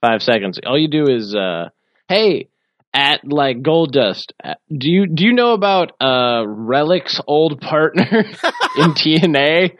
[0.00, 0.58] five seconds.
[0.64, 1.68] All you do is, uh,
[2.08, 2.48] hey,
[2.94, 8.08] at like Gold Dust, uh, do you do you know about uh Rellik's old partner
[8.78, 9.76] in TNA?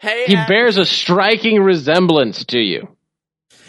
[0.00, 2.94] Hey, He Ad- bears a striking resemblance to you.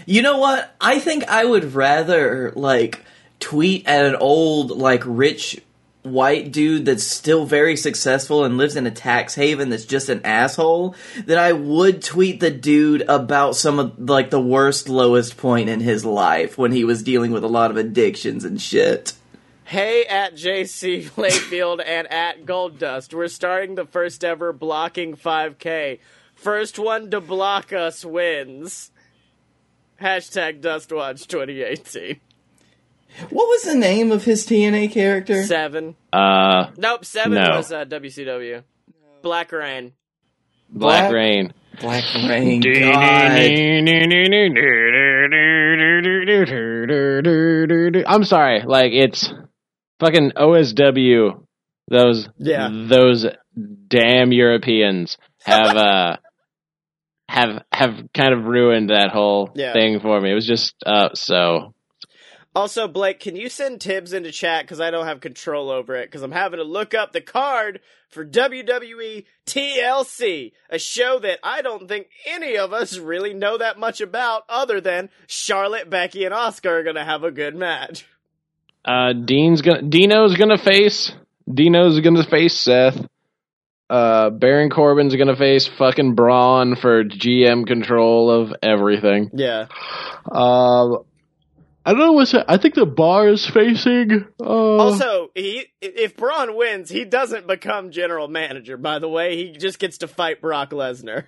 [0.06, 0.76] You know what?
[0.82, 3.06] I think I would rather like
[3.44, 5.62] tweet at an old like rich
[6.04, 10.22] white dude that's still very successful and lives in a tax haven that's just an
[10.26, 15.70] asshole, then I would tweet the dude about some of like the worst lowest point
[15.70, 19.14] in his life when he was dealing with a lot of addictions and shit.
[19.66, 23.14] Hey at JC Layfield and at Gold Dust.
[23.14, 26.00] We're starting the first ever blocking 5K.
[26.34, 28.92] First one to block us wins.
[30.02, 32.20] Hashtag Dustwatch 2018.
[33.30, 35.44] What was the name of his TNA character?
[35.44, 35.96] Seven.
[36.12, 37.58] Uh, Nope, seven No.
[37.58, 38.64] was uh, WCW.
[39.22, 39.94] Black Reign.
[40.70, 41.54] Black, Black- Rain.
[41.80, 42.62] Black Reign.
[42.62, 43.94] God.
[48.08, 49.32] I'm sorry, like it's
[50.00, 51.44] fucking OSW.
[51.90, 52.70] Those Yeah.
[52.72, 53.26] those
[53.88, 56.18] damn Europeans have uh
[57.28, 59.74] have have kind of ruined that whole Yeah.
[59.74, 60.32] thing for me.
[60.32, 61.74] It was just uh so
[62.56, 66.06] Also, Blake, can you send Tibbs into chat because I don't have control over it
[66.06, 71.64] because I'm having to look up the card for WWE TLC, a show that I
[71.64, 76.34] don't think any of us really know that much about other than Charlotte, Becky, and
[76.34, 78.06] Asuka are going to have a good match.
[78.86, 81.12] uh Dean's gonna Dino's gonna face
[81.52, 82.98] Dino's gonna face Seth.
[83.90, 89.32] Uh Baron Corbin's gonna face fucking Braun for GM control of everything.
[89.34, 89.68] Yeah.
[90.32, 91.04] Um,
[91.86, 92.34] I don't know what's.
[92.34, 94.26] I think the bar is facing.
[94.40, 94.44] Uh,
[94.78, 98.78] Also, he if Braun wins, he doesn't become general manager.
[98.78, 101.26] By the way, he just gets to fight Brock Lesnar.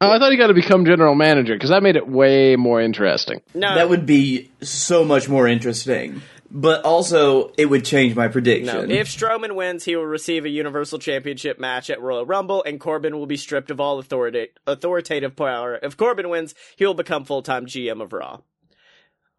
[0.00, 2.80] Oh, I thought he got to become general manager because that made it way more
[2.80, 3.40] interesting.
[3.52, 6.22] No, That would be so much more interesting.
[6.50, 8.90] But also, it would change my No, prediction.
[8.90, 13.18] if Strowman wins, he will receive a Universal Championship match at Royal Rumble, and Corbin
[13.18, 15.78] will be stripped of all authority, authoritative power.
[15.82, 18.38] If Corbin wins, he will become full time GM of Raw.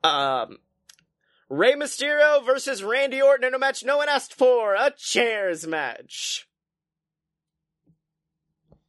[0.03, 0.57] Um,
[1.49, 6.47] Rey Mysterio versus Randy Orton in a match no one asked for, a chairs match.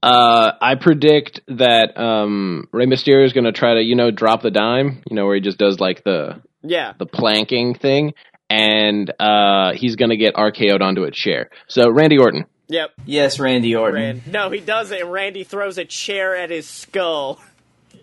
[0.03, 4.41] Uh, I predict that um, Rey Mysterio is going to try to, you know, drop
[4.43, 5.03] the dime.
[5.09, 8.15] You know, where he just does like the Yeah, the planking thing,
[8.49, 11.51] and uh, he's going to get RKO'd onto a chair.
[11.69, 12.47] So Randy Orton.
[12.69, 12.93] yep.
[13.05, 14.01] yes, Randy Orton.
[14.01, 17.41] Rand- no, he does it, and Randy throws a chair at his skull.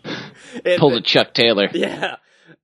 [0.63, 1.67] And Pulled a Chuck Taylor.
[1.73, 2.15] Yeah.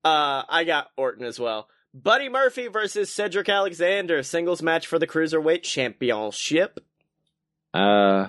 [0.04, 1.68] Uh, I got Orton as well.
[1.94, 6.80] Buddy Murphy versus Cedric Alexander, singles match for the Cruiserweight Championship.
[7.74, 8.28] Uh,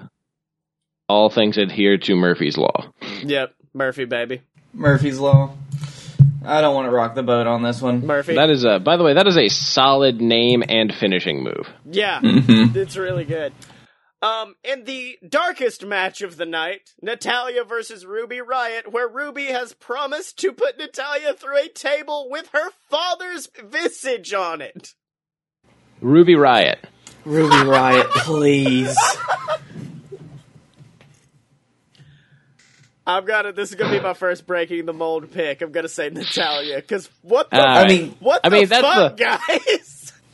[1.08, 2.92] all things adhere to Murphy's Law.
[3.24, 4.42] Yep, Murphy, baby.
[4.72, 5.54] Murphy's Law.
[6.46, 8.06] I don't want to rock the boat on this one.
[8.06, 8.34] Murphy.
[8.34, 8.78] That is a.
[8.78, 11.66] By the way, that is a solid name and finishing move.
[11.90, 12.76] yeah, Mhm.
[12.76, 13.52] it's really good.
[14.24, 19.74] Um, in the darkest match of the night, Natalya versus Ruby Riott, where Ruby has
[19.74, 24.94] promised to put Natalya through a table with her father's visage on it.
[26.00, 26.78] Ruby Riott.
[27.26, 28.96] Ruby Riott, please.
[33.06, 33.52] I'm gonna.
[33.52, 35.60] This is gonna be my first breaking the mold pick.
[35.60, 38.82] I'm gonna say Natalya because what the All I mean, what I the mean, that's
[38.82, 39.24] fuck, the-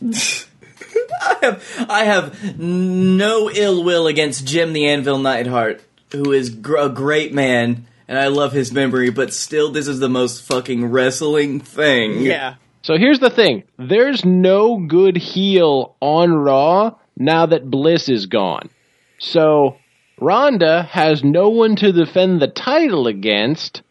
[0.02, 0.46] guys?
[1.22, 6.76] I have, I have no ill will against Jim the Anvil Neidhart, who is gr-
[6.76, 10.86] a great man, and I love his memory, but still, this is the most fucking
[10.86, 12.20] wrestling thing.
[12.20, 12.56] Yeah.
[12.82, 18.70] So here's the thing: there's no good heel on Raw now that Bliss is gone.
[19.18, 19.76] So
[20.18, 23.82] Ronda has no one to defend the title against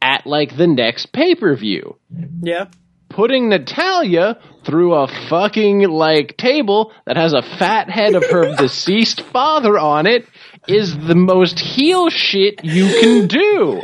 [0.00, 1.96] at like the next pay per view.
[2.40, 2.66] Yeah.
[3.08, 9.22] Putting Natalya through a fucking like table that has a fat head of her deceased
[9.22, 10.26] father on it
[10.66, 13.80] is the most heel shit you can do.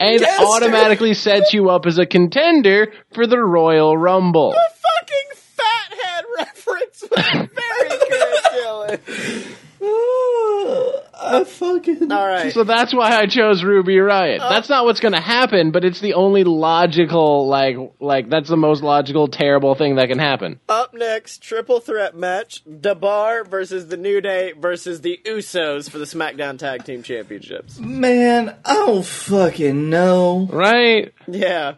[0.00, 4.50] And Yes, automatically sets you up as a contender for the Royal Rumble.
[4.52, 9.51] The fucking fathead reference was very good, Dylan.
[11.32, 12.12] I fucking.
[12.12, 12.52] All right.
[12.52, 14.40] So that's why I chose Ruby Riott.
[14.40, 18.48] Uh, that's not what's going to happen, but it's the only logical like like that's
[18.48, 20.60] the most logical terrible thing that can happen.
[20.68, 25.98] Up next, triple threat match: the Bar versus the New Day versus the Usos for
[25.98, 27.78] the SmackDown Tag Team Championships.
[27.78, 30.48] Man, I don't fucking know.
[30.52, 31.12] Right?
[31.26, 31.74] Yeah.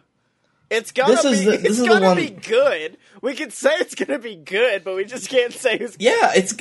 [0.69, 2.97] It's gonna This is be the- it's this is gonna one- be good.
[3.21, 6.55] We can say it's gonna be good, but we just can't say who's Yeah, it's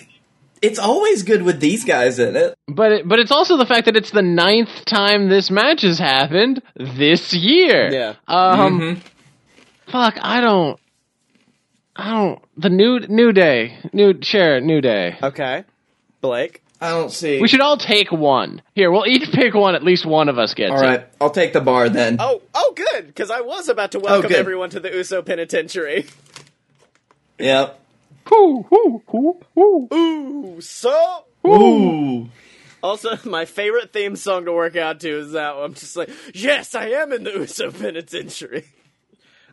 [0.65, 2.55] it's always good with these guys in it.
[2.67, 5.99] But it, but it's also the fact that it's the ninth time this match has
[5.99, 7.91] happened this year.
[7.93, 8.15] Yeah.
[8.27, 8.81] Um.
[8.81, 9.01] Mhm.
[9.93, 10.15] Fuck.
[10.21, 10.79] I don't.
[11.97, 12.43] I don't.
[12.57, 13.79] The new new day.
[13.93, 15.17] New share new day.
[15.23, 15.65] Okay.
[16.21, 16.63] Blake.
[16.81, 17.41] I don't see.
[17.41, 18.61] We should all take one.
[18.75, 19.75] Here, we'll each pick one.
[19.75, 20.87] At least one of us gets All it.
[20.87, 22.17] right, I'll take the bar then.
[22.19, 24.37] Oh, oh, good, because I was about to welcome good.
[24.37, 26.05] everyone to the Uso Penitentiary.
[27.39, 27.81] Yep.
[28.29, 29.89] Hoo, ooh, hoo, hoo.
[29.93, 31.25] Ooh, so.
[31.47, 32.29] Ooh.
[32.83, 35.65] Also, my favorite theme song to work out to is that one.
[35.65, 38.65] I'm just like, yes, I am in the Uso Penitentiary.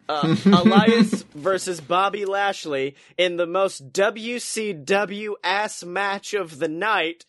[0.09, 7.25] Uh, Elias versus Bobby Lashley in the most WCW ass match of the night.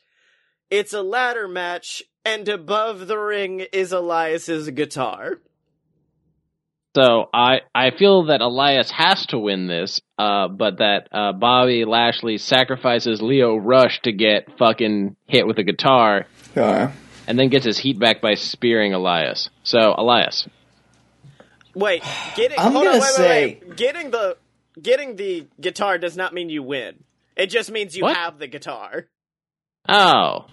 [0.70, 5.38] It's a ladder match, and above the ring is Elias's guitar.
[6.95, 11.84] So I I feel that Elias has to win this, uh, but that uh, Bobby
[11.86, 16.93] Lashley sacrifices Lio Rush to get fucking hit with a guitar, Okay.
[17.26, 19.49] and then gets his heat back by spearing Elias.
[19.62, 20.47] So Elias,
[21.74, 22.03] Wait,
[22.36, 23.76] getting I'm hold gonna wait, say- wait, wait.
[23.76, 24.36] Getting the
[24.80, 27.05] getting the guitar does not mean you win.
[27.36, 28.16] It just means you What?
[28.16, 29.07] have the guitar.
[29.88, 30.45] oh,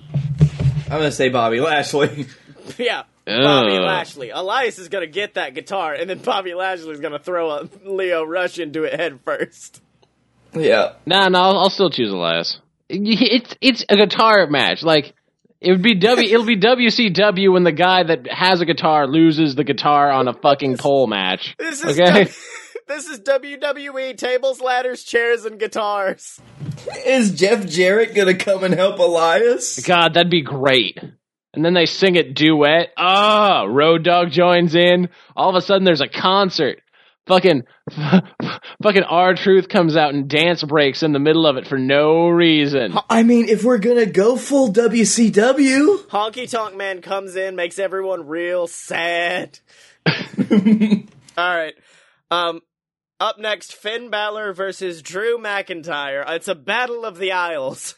[0.85, 2.27] I'm gonna say Bobby Lashley.
[2.77, 3.03] yeah.
[3.29, 3.81] Bobby Ugh.
[3.83, 4.29] Lashley.
[4.31, 8.23] Elias is gonna get that guitar, and then Bobby Lashley is gonna throw a Lio
[8.23, 9.81] Rush into it head first.
[10.53, 10.93] yeah.
[11.05, 12.59] no, no, I'll, I'll still choose Elias.
[12.89, 15.13] It's it's a guitar match, like.
[15.61, 16.25] It would be W.
[16.25, 20.33] It'll be WCW when the guy that has a guitar loses the guitar on a
[20.33, 21.53] fucking pole match.
[21.59, 22.05] This is Okay.
[22.11, 22.29] W-
[22.87, 26.39] this is WWE tables, ladders, chairs, and guitars.
[27.05, 29.85] Is Jeff Jarrett gonna come and help Elias?
[29.85, 30.97] God, that'd be great.
[31.53, 32.89] And then they sing it duet.
[32.95, 35.09] Ah, Road Dog joins in.
[35.35, 36.81] All of a sudden, there's a concert.
[37.25, 37.63] Fucking,
[38.81, 42.27] fucking R Truth comes out and dance breaks in the middle of it for no
[42.27, 42.95] reason.
[43.07, 48.27] I mean, if we're gonna go full WCW, Honky Tonk Man comes in, makes everyone
[48.27, 49.59] real sad.
[50.07, 51.75] All right.
[52.31, 52.61] Um,
[53.19, 56.23] up next, Finn Balor versus Drew McIntyre.
[56.29, 57.95] It's a battle of the Isles.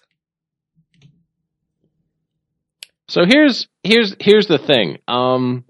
[3.12, 5.00] So here's here's here's the thing.
[5.06, 5.66] Um,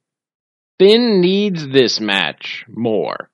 [0.77, 3.31] Finn needs this match more,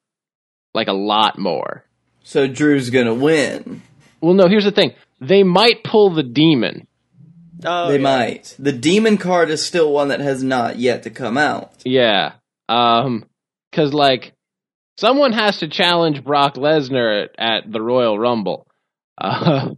[0.73, 1.83] like a lot more.
[2.23, 3.81] so Drew's gonna win.
[4.21, 4.47] Well, no.
[4.47, 4.93] Here's the thing.
[5.19, 6.87] They might pull the demon.
[7.65, 8.01] Oh, they yeah.
[8.01, 8.55] might.
[8.57, 11.73] The demon card is still one that has not yet to come out.
[11.83, 12.35] Yeah.
[12.69, 13.25] Um,
[13.73, 14.31] cause like,
[14.97, 18.67] someone has to challenge Brock Lesnar at, at the Royal Rumble.
[19.17, 19.71] Uh,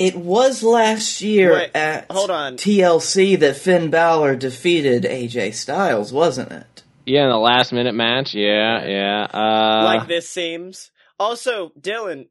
[0.00, 2.56] It was last year Wait, at hold on.
[2.56, 6.82] TLC that Finn Balor defeated AJ Styles, wasn't it?
[7.04, 8.32] yeah, in the last minute match.
[8.34, 9.24] Yeah, yeah.
[9.24, 10.90] Uh, like this seems.
[11.18, 12.28] Also, Dylan,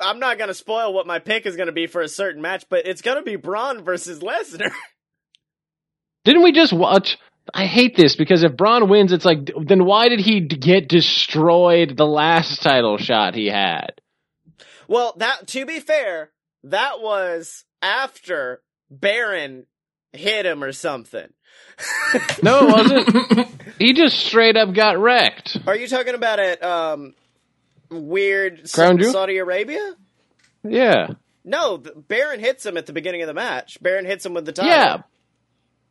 [0.00, 2.86] I'm not gonna spoil what my pick is gonna be for a certain match, but
[2.86, 4.72] it's gonna be Braun versus Lesnar.
[6.24, 7.18] didn't we just watch?
[7.54, 11.96] I hate this because if Braun wins, it's like, then why did he get destroyed
[11.96, 13.92] the last title shot he had?
[14.88, 16.30] well, that to be fair,
[16.64, 19.66] that was after Baron
[20.12, 21.28] hit him or something.
[22.42, 23.48] No, it wasn't.
[23.78, 25.58] he just straight up got wrecked.
[25.66, 27.14] Are you talking about at um
[27.90, 29.12] weird Crown Jewel?
[29.12, 29.94] Saudi Arabia?
[30.64, 31.08] Yeah,
[31.44, 33.80] No, the, Baron hits him at the beginning of the match.
[33.82, 34.70] Baron hits him with the title.
[34.70, 35.02] yeah.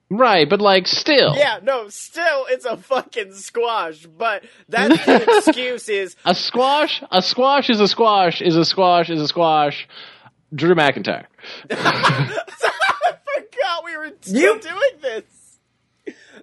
[0.10, 1.36] Right, but like, still.
[1.36, 7.22] Yeah, no, still it's a fucking squash, but that's the excuse is A squash, a
[7.22, 9.88] squash is a squash is a squash is a squash.
[10.54, 11.26] Drew McIntyre.
[11.72, 12.40] I
[13.36, 15.24] forgot we were still You- doing this.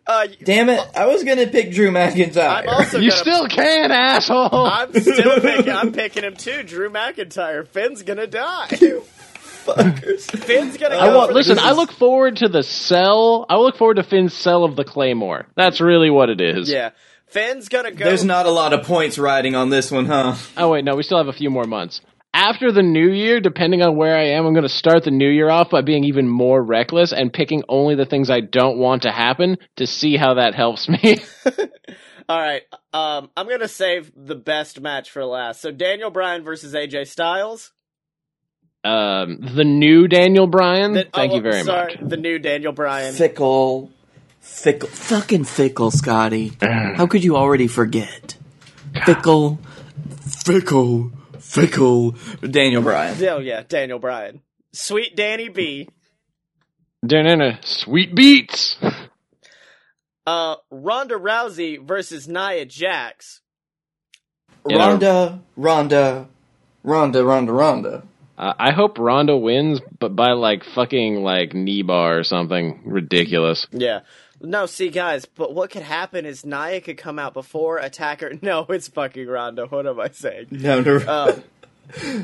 [0.07, 0.81] Uh, Damn it!
[0.95, 2.65] I was gonna pick Drew McIntyre.
[2.65, 4.67] I'm also You gonna, still can, asshole.
[4.67, 5.73] I'm still picking.
[5.73, 6.63] I'm picking him too.
[6.63, 7.67] Drew McIntyre.
[7.67, 8.67] Finn's gonna die.
[8.71, 10.31] Fuckers.
[10.31, 10.97] Finn's gonna.
[10.99, 11.29] I go want.
[11.31, 13.47] for Listen, the- I look forward to the sell.
[13.49, 15.47] I look forward to Finn's sell of the Claymore.
[15.57, 16.69] That's really what it is.
[16.69, 16.91] Yeah,
[17.29, 18.05] Finn's gonna go.
[18.05, 20.35] There's not a lot of points riding on this one, huh?
[20.59, 22.03] Oh wait, no, we still have a few more months.
[22.35, 25.29] After the new year, depending on where I am, I'm going to start the new
[25.31, 29.03] year off by being even more reckless and picking only the things I don't want
[29.03, 31.19] to happen to see how that helps me.
[32.29, 32.63] All right.
[32.93, 35.61] Um, I'm gonna save the best match for last.
[35.61, 37.71] So Daniel Bryan versus AJ Styles.
[38.83, 40.93] um, the new Daniel Bryan.
[40.95, 42.09] The- Thank oh, you very sorry, much.
[42.09, 43.15] The new Daniel Bryan.
[43.15, 43.93] Fickle.
[44.41, 44.89] Fickle.
[44.89, 46.53] Fucking fickle, Scotty.
[46.61, 48.37] How could you already forget?
[49.05, 49.59] Fickle.
[50.23, 51.13] Fickle.
[51.55, 52.17] Fickle.
[52.43, 53.17] Daniel Bryan.
[53.29, 54.41] Oh yeah, Daniel Bryan.
[54.73, 55.89] Sweet Danny B.
[57.07, 57.59] Da-na-na.
[57.63, 58.77] Sweet beats.
[60.27, 63.41] Uh, Ronda Rousey versus Nia Jax.
[64.67, 65.41] You know- Ronda.
[65.57, 66.29] Ronda.
[66.83, 67.25] Ronda.
[67.25, 67.53] Ronda.
[67.53, 68.03] Ronda.
[68.37, 73.67] Uh, I hope Ronda wins, but by like fucking like knee bar or something ridiculous.
[73.71, 74.01] Yeah.
[74.41, 78.33] No, see, guys, but what could happen is Nia could come out before attacker.
[78.43, 79.67] No, it's fucking Ronda.
[79.67, 80.49] What am I saying?
[80.51, 80.97] No, no.
[81.07, 81.43] Um,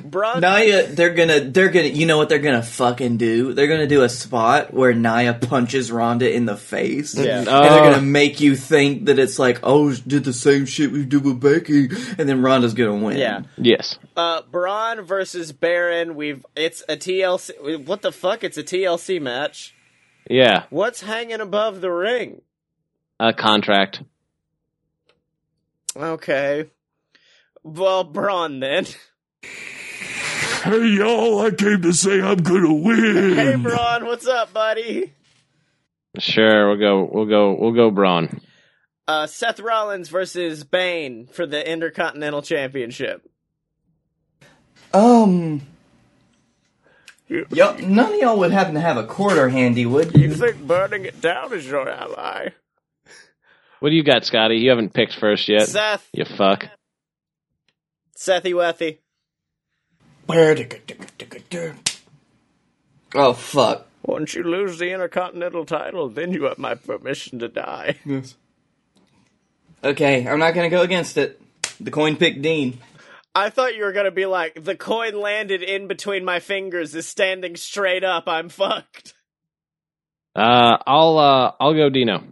[0.04, 0.40] Braun.
[0.40, 3.52] Nia, they're gonna, they're gonna, you know what they're gonna fucking do?
[3.52, 7.14] They're gonna do a spot where Nia punches Ronda in the face.
[7.14, 7.40] Yeah.
[7.40, 7.62] And Oh.
[7.62, 11.04] they're gonna make you think that it's like, oh, she did the same shit we
[11.04, 11.88] did with Becky,
[12.18, 13.18] and then Ronda's gonna win.
[13.18, 13.42] Yeah.
[13.58, 13.98] Yes.
[14.16, 16.14] Uh, Braun versus Baron.
[16.16, 17.84] We've it's a TLC.
[17.86, 18.42] What the fuck?
[18.44, 19.74] It's a TLC match.
[20.30, 20.66] Yeah.
[20.70, 22.42] What's hanging above the ring?
[23.18, 24.00] A contract.
[25.96, 26.70] Okay.
[27.64, 28.86] Well, Braun then.
[30.62, 33.34] Hey y'all, I came to say I'm gonna win.
[33.34, 35.12] Hey, Braun, what's up, buddy?
[36.18, 37.10] Sure, we'll go.
[37.12, 37.56] We'll go.
[37.58, 37.90] We'll go.
[37.90, 38.40] Braun.
[39.08, 43.28] Uh, Seth Rollins versus Bane for the Intercontinental Championship.
[44.94, 45.62] Um.
[47.30, 50.28] Yup, none of y'all would happen to have a quarter handy, would you?
[50.28, 50.34] you?
[50.34, 52.48] think burning it down is your ally?
[53.78, 54.56] What do you got, Scotty?
[54.56, 55.68] You haven't picked first yet.
[55.68, 56.66] Seth, You fuck.
[58.16, 58.98] Sethy Wethy.
[63.14, 63.86] Oh fuck.
[64.02, 67.96] Once you lose the Intercontinental title, then you have my permission to die.
[68.04, 68.34] Yes.
[69.82, 71.40] Okay, I'm not gonna go against it.
[71.80, 72.78] The coin picked Dean.
[73.34, 77.06] I thought you were gonna be like, the coin landed in between my fingers, is
[77.06, 79.14] standing straight up, I'm fucked.
[80.34, 81.18] Uh, I'll.
[81.18, 81.90] Uh, I'll go.
[81.90, 82.22] Dino.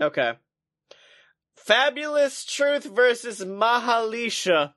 [0.00, 0.32] Okay.
[1.56, 4.74] Fabulous Truth versus Mahalicia.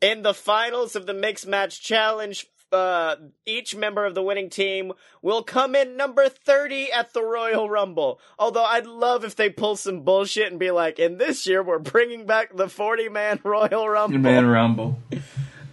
[0.00, 3.16] In the finals of the Mixed Match Challenge, uh,
[3.46, 8.20] each member of the winning team will come in number 30 at the Royal Rumble.
[8.38, 11.78] Although I'd love if they pull some bullshit and be like, and this year we're
[11.78, 14.18] bringing back the 40 man Royal Rumble.
[14.18, 14.98] Man Rumble.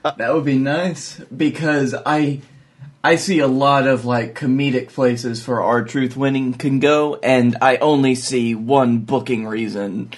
[0.04, 2.42] that would be nice because I
[3.04, 7.58] I see a lot of like comedic places for R Truth winning can go, and
[7.62, 10.12] I only see one booking reason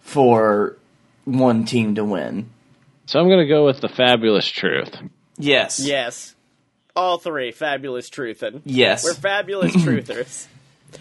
[0.00, 0.76] for
[1.24, 2.48] one team to win.
[3.04, 4.96] So I'm gonna go with the fabulous truth.
[5.38, 5.80] Yes.
[5.80, 6.34] Yes.
[6.94, 7.52] All three.
[7.52, 8.62] Fabulous Truthin'.
[8.64, 9.04] Yes.
[9.04, 10.46] We're fabulous truthers.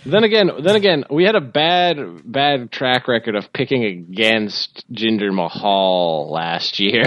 [0.05, 5.33] Then again, then again, we had a bad, bad track record of picking against Jinder
[5.33, 7.03] Mahal last year.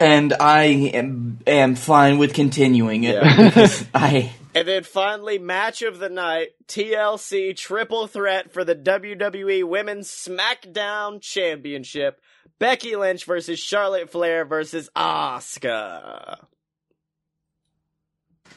[0.00, 3.14] and I am, am fine with continuing it.
[3.14, 3.36] Yeah.
[3.46, 9.64] because I And then finally, match of the night TLC triple threat for the WWE
[9.64, 12.20] Women's SmackDown Championship.
[12.58, 16.40] Becky Lynch versus Charlotte Flair versus Asuka.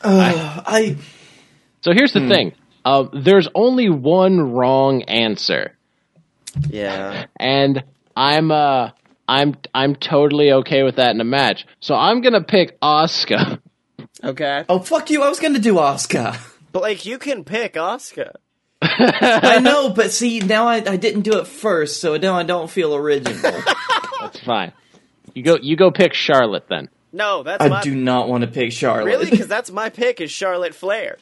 [0.03, 0.97] Uh, I
[1.81, 2.53] So here's the thing:
[2.85, 5.75] uh, there's only one wrong answer,
[6.69, 7.25] Yeah.
[7.37, 7.83] and
[8.15, 8.91] I'm uh,
[9.27, 11.65] I'm I'm totally okay with that in a match.
[11.79, 13.59] So I'm gonna pick Asuka.
[14.23, 14.65] Okay.
[14.69, 15.23] oh fuck you!
[15.23, 16.37] I was gonna do Asuka.
[16.71, 18.33] Blake, you can pick Asuka.
[18.81, 22.69] I know, but see now I, I didn't do it first, so now I don't
[22.69, 23.35] feel original.
[24.21, 24.73] That's fine.
[25.35, 25.57] You go.
[25.61, 26.89] You go pick Charlotte then.
[27.13, 29.05] No, that's I my do not want to pick Charlotte.
[29.05, 31.17] really because that's my pick is Charlotte Flair.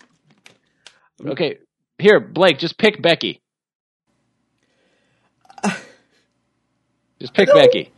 [1.25, 1.57] Okay.
[1.97, 3.41] Here, Blake, just pick Becky.
[7.19, 7.91] Just pick Becky.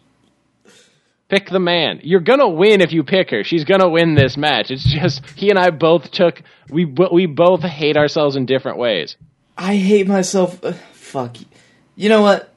[1.30, 2.00] Pick the man.
[2.04, 3.44] You're gonna win if you pick her.
[3.44, 4.72] She's gonna win this match.
[4.72, 9.16] It's just he and I both took we we both hate ourselves in different ways.
[9.58, 10.64] I hate myself.
[10.64, 11.40] Uh, fuck.
[11.40, 11.46] you.
[11.96, 12.54] You know what?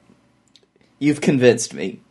[0.97, 2.01] You've convinced me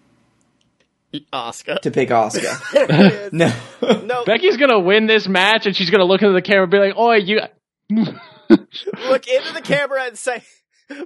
[1.33, 1.81] Asuka.
[1.81, 3.33] to pick Asuka.
[3.33, 3.53] no.
[3.83, 4.01] no.
[4.03, 6.79] no, Becky's gonna win this match, and she's gonna look into the camera and be
[6.79, 7.41] like, "Oh, you."
[7.91, 10.43] look into the camera and say,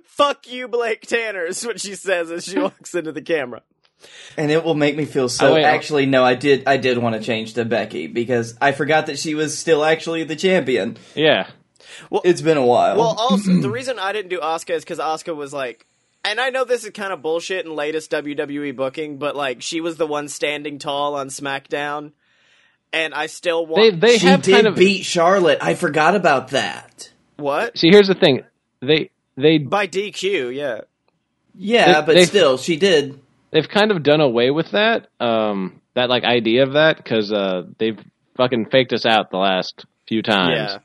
[0.04, 3.62] "Fuck you, Blake Tanner," is what she says as she walks into the camera.
[4.36, 5.50] and it will make me feel so.
[5.50, 5.68] Oh, wait, oh.
[5.68, 6.24] actually, no.
[6.24, 6.64] I did.
[6.66, 10.24] I did want to change to Becky because I forgot that she was still actually
[10.24, 10.96] the champion.
[11.14, 11.48] Yeah.
[12.10, 12.96] Well, it's been a while.
[12.96, 15.86] Well, also the reason I didn't do Asuka is because Asuka was like,
[16.30, 19.80] and I know this is kind of bullshit in latest WWE booking, but like she
[19.80, 22.12] was the one standing tall on SmackDown,
[22.92, 25.58] and I still They want they she have did kind of beat Charlotte.
[25.60, 27.10] I forgot about that.
[27.36, 27.88] what see.
[27.90, 28.42] Here's the thing.
[28.80, 30.54] They they by DQ.
[30.54, 30.80] Yeah,
[31.54, 33.20] Yeah, They- but they- still, she did.
[33.50, 37.62] they've kind of done away with that um that like idea of that because uh
[37.78, 37.98] they've
[38.36, 40.54] fucking faked us out the last few times.
[40.72, 40.78] yeah.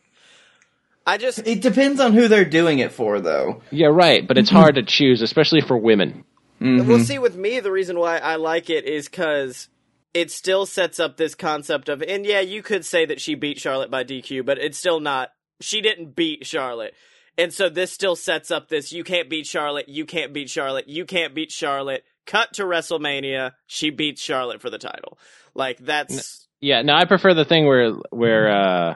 [1.06, 3.62] I just It depends on who they're doing it for, though.
[3.72, 4.26] Yeah, right.
[4.28, 6.24] But it's hard to choose, especially for women.
[6.60, 9.68] We'll see, with me, the reason why I like it is because
[10.14, 13.60] it still sets up this concept of, and yeah, you could say that she beat
[13.60, 15.32] Charlotte by DQ, but it's still not.
[15.60, 16.93] She didn't beat Charlotte.
[17.38, 20.88] And so this still sets up this you can't beat Charlotte, you can't beat Charlotte,
[20.88, 22.04] you can't beat Charlotte.
[22.26, 25.18] Cut to WrestleMania, she beats Charlotte for the title.
[25.54, 26.47] Like, that's.
[26.62, 28.95] Yeah, no, I prefer the thing where where uh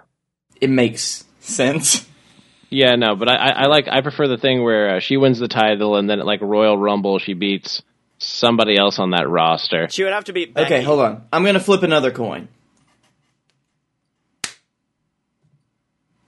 [0.62, 2.08] It makes sense.
[2.70, 5.40] yeah, no, but I I I like I prefer the thing where uh, she wins
[5.40, 7.82] the title and then at like Royal Rumble she beats
[8.20, 9.88] somebody else on that roster.
[9.90, 10.74] She would have to beat Becky.
[10.74, 11.24] Okay, hold on.
[11.32, 12.48] I'm gonna flip another coin.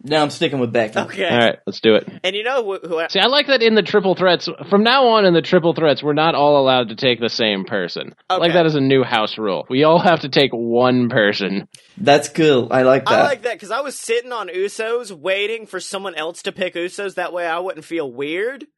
[0.01, 0.97] No, I'm sticking with Becky.
[0.97, 1.27] Okay.
[1.27, 2.07] All right, let's do it.
[2.23, 2.87] And you know who?
[2.87, 4.47] who See, I like that in the triple threats.
[4.69, 7.65] From now on, in the triple threats, we're not all allowed to take the same
[7.65, 8.15] person.
[8.29, 8.41] I Okay.
[8.41, 9.65] Like that is a new house rule.
[9.69, 11.67] We all have to take one person.
[11.97, 12.69] That's cool.
[12.71, 13.13] I like that.
[13.13, 16.75] I like that because I was sitting on Usos waiting for someone else to pick
[16.75, 17.15] Usos.
[17.15, 18.65] That way I wouldn't feel weird.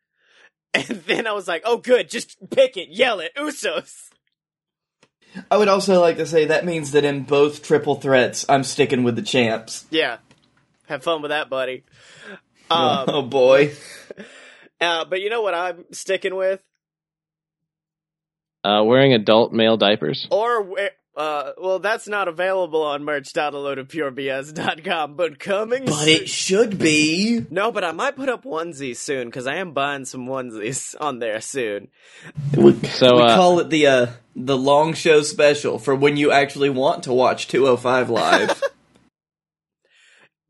[0.73, 3.93] And then I was like, oh, good, just pick it, yell it, Usos.
[5.49, 9.03] I would also like to say that means that in both triple threats, I'm sticking
[9.03, 9.85] with the champs.
[9.89, 10.19] Yeah.
[10.91, 11.83] Have fun with that, buddy.
[12.69, 13.73] Um, oh boy.
[14.81, 16.63] uh, but you know what I'm sticking with?
[18.63, 20.25] Uh, wearing adult male diapers.
[20.31, 26.79] Or, where- uh, well, that's not available on merch.aloadofpurebs.com, but coming But soon- it should
[26.79, 27.45] be.
[27.51, 31.19] No, but I might put up onesies soon because I am buying some onesies on
[31.19, 31.89] there soon.
[32.55, 36.31] We, So, we uh, call it the uh, the long show special for when you
[36.31, 38.63] actually want to watch 205 live.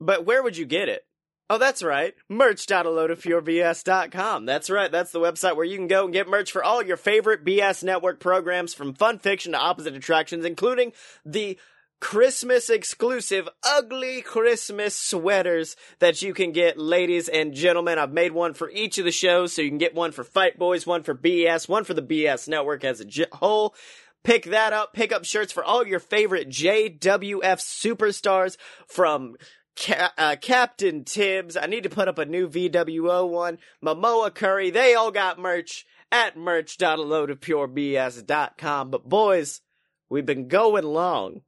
[0.02, 1.06] But where would you get it?
[1.49, 2.14] Oh, that's right.
[2.30, 4.45] Merch.aloadofpurebs.com.
[4.45, 4.91] That's right.
[4.91, 7.84] That's the website where you can go and get merch for all your favorite BS
[7.84, 10.93] network programs from fun fiction to opposite attractions, including
[11.26, 11.60] the
[11.99, 17.99] Christmas exclusive ugly Christmas sweaters that you can get, ladies and gentlemen.
[17.99, 20.58] I've made one for each of the shows, so you can get one for Fight
[20.58, 23.76] Boys, one for BS, one for the BS network as a whole.
[24.24, 24.93] Pick that up.
[24.93, 29.36] Pick up shirts for all your favorite JWF superstars from
[29.78, 31.57] Ca- uh, Captain Tibbs.
[31.57, 33.57] I need to put up a new VWO one.
[33.84, 34.69] Momoa Curry.
[34.69, 38.89] They all got merch at merch.aloadofpurebs.com.
[38.91, 39.61] But boys,
[40.09, 41.41] we've been going long.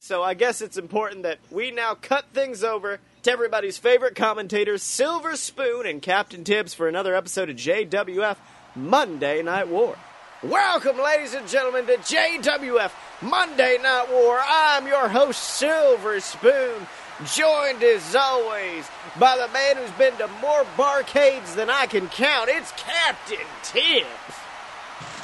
[0.00, 4.80] So I guess it's important that we now cut things over to everybody's favorite commentators,
[4.82, 8.36] Silver Spoon and Captain Tibbs, for another episode of JWF
[8.76, 9.96] Monday Night War.
[10.40, 14.38] Welcome, ladies and gentlemen, to JWF Monday Night War.
[14.40, 16.86] I'm your host, Silver Spoon,
[17.24, 18.88] joined as always
[19.18, 22.48] by the man who's been to more barcades than I can count.
[22.48, 24.06] It's Captain Tibbs.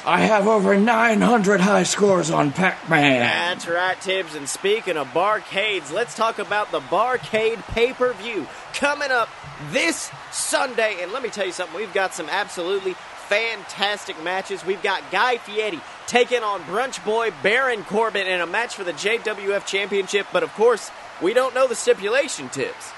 [0.05, 3.21] I have over 900 high scores on Pac-Man.
[3.21, 4.35] That's right, Tibbs.
[4.35, 9.29] And speaking of barcades, let's talk about the Barcade pay per view coming up
[9.71, 10.97] this Sunday.
[11.01, 12.93] And let me tell you something, we've got some absolutely
[13.27, 14.63] fantastic matches.
[14.63, 18.93] We've got Guy Fieri taking on Brunch Boy Baron Corbin in a match for the
[18.93, 20.27] JWF Championship.
[20.31, 20.91] But of course,
[21.21, 22.91] we don't know the stipulation, Tibbs.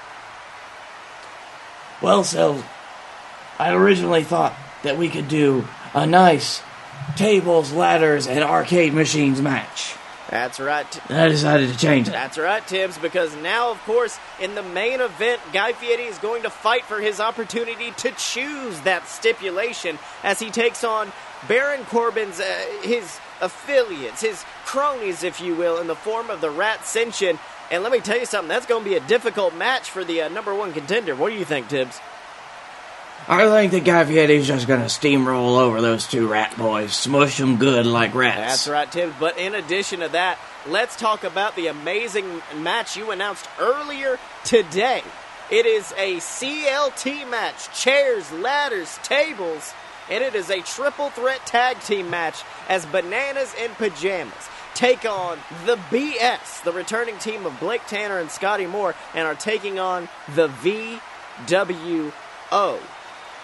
[2.00, 2.62] Well, so
[3.58, 6.62] I originally thought that we could do a nice
[7.16, 9.94] tables, ladders, and arcade machines match.
[10.30, 10.90] That's right.
[10.90, 12.10] T- I decided to change it.
[12.10, 16.42] That's right, Tibbs, because now, of course, in the main event, Guy Fieri is going
[16.42, 21.10] to fight for his opportunity to choose that stipulation as he takes on
[21.48, 26.50] Baron Corbin's, uh, his affiliates, his cronies, if you will, in the form of the
[26.50, 27.38] Rat Ascension.
[27.70, 30.22] And let me tell you something, that's going to be a difficult match for the
[30.22, 31.14] uh, number one contender.
[31.14, 32.00] What do you think, Tibbs?
[33.30, 37.58] I think that Guy Fieri's just gonna steamroll over those two rat boys, smush them
[37.58, 38.64] good like rats.
[38.64, 39.14] That's right, Tibbs.
[39.20, 45.02] But in addition to that, let's talk about the amazing match you announced earlier today.
[45.50, 49.74] It is a CLT match chairs, ladders, tables,
[50.10, 54.48] and it is a triple threat tag team match as Bananas in Pajamas
[54.78, 59.34] take on the BS, the returning team of Blake Tanner and Scotty Moore, and are
[59.34, 62.12] taking on the VWO.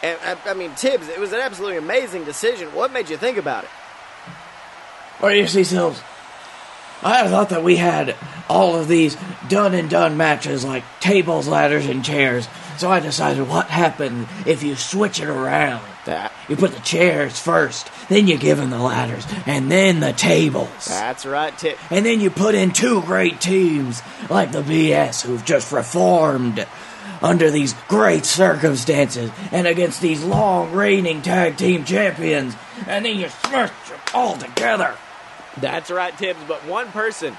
[0.05, 2.73] And, I, I mean, Tibbs, it was an absolutely amazing decision.
[2.73, 3.71] What made you think about it?
[5.21, 6.01] Do you see, Sills?
[7.03, 8.15] I thought that we had
[8.49, 9.17] all of these
[9.49, 12.47] done and done matches like tables, ladders, and chairs.
[12.79, 15.85] So I decided what happened if you switch it around.
[16.05, 16.33] That.
[16.49, 20.87] You put the chairs first, then you give them the ladders, and then the tables.
[20.87, 21.79] That's right, Tip.
[21.91, 26.67] And then you put in two great teams like the BS who've just reformed
[27.23, 32.55] under these great circumstances and against these long reigning tag team champions.
[32.87, 34.95] And then you smash them all together.
[35.57, 36.41] That's right, Tibbs.
[36.47, 37.35] But one person,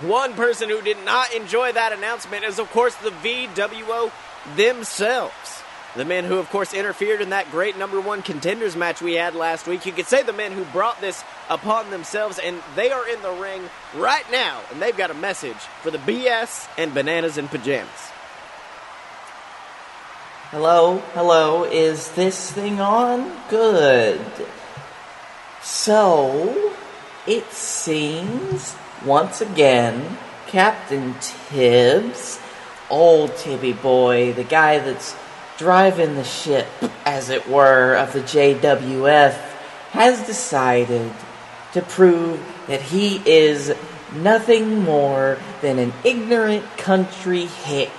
[0.00, 4.10] one person who did not enjoy that announcement is, of course, the VWO
[4.56, 5.59] themselves.
[5.96, 9.34] The men who, of course, interfered in that great number one contenders match we had
[9.34, 9.86] last week.
[9.86, 13.32] You could say the men who brought this upon themselves, and they are in the
[13.32, 17.90] ring right now, and they've got a message for the BS and Bananas and Pajamas.
[20.52, 23.36] Hello, hello, is this thing on?
[23.48, 24.20] Good.
[25.62, 26.72] So,
[27.26, 32.40] it seems, once again, Captain Tibbs,
[32.88, 35.14] old Tibby boy, the guy that's
[35.60, 36.66] driving the ship,
[37.04, 39.34] as it were, of the JWF,
[39.90, 41.12] has decided
[41.74, 43.74] to prove that he is
[44.14, 47.90] nothing more than an ignorant country hick,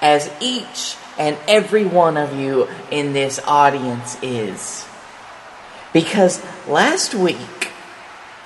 [0.00, 4.86] as each and every one of you in this audience is.
[5.92, 7.72] Because last week,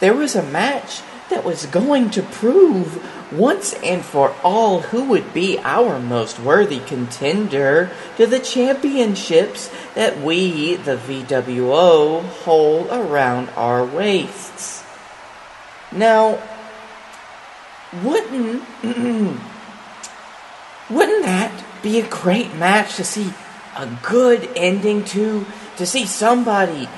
[0.01, 5.35] there was a match that was going to prove once and for all who would
[5.35, 13.85] be our most worthy contender to the championships that we, the VWO, hold around our
[13.85, 14.85] waists.
[15.93, 16.39] Now,
[18.03, 18.63] wouldn't
[20.91, 23.33] wouldn't that be a great match to see
[23.77, 25.47] a good ending to
[25.77, 26.89] to see somebody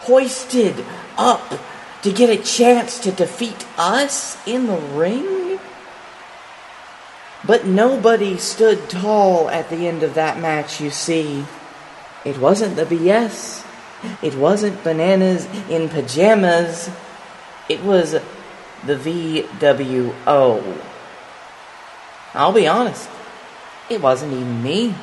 [0.00, 0.84] hoisted
[1.16, 1.54] up
[2.02, 5.41] to get a chance to defeat us in the ring?
[7.44, 11.44] But nobody stood tall at the end of that match, you see.
[12.24, 13.66] It wasn't the BS.
[14.22, 16.90] It wasn't bananas in pajamas.
[17.68, 20.80] It was the VWO.
[22.34, 23.08] I'll be honest,
[23.90, 24.94] it wasn't even me.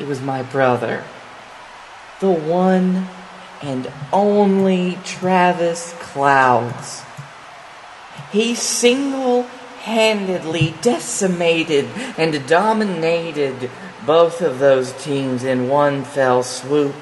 [0.00, 1.04] It was my brother.
[2.20, 3.08] The one
[3.62, 7.02] and only Travis Clouds.
[8.32, 9.46] He single
[9.86, 11.84] handedly decimated
[12.18, 13.70] and dominated
[14.04, 16.94] both of those teams in one fell swoop.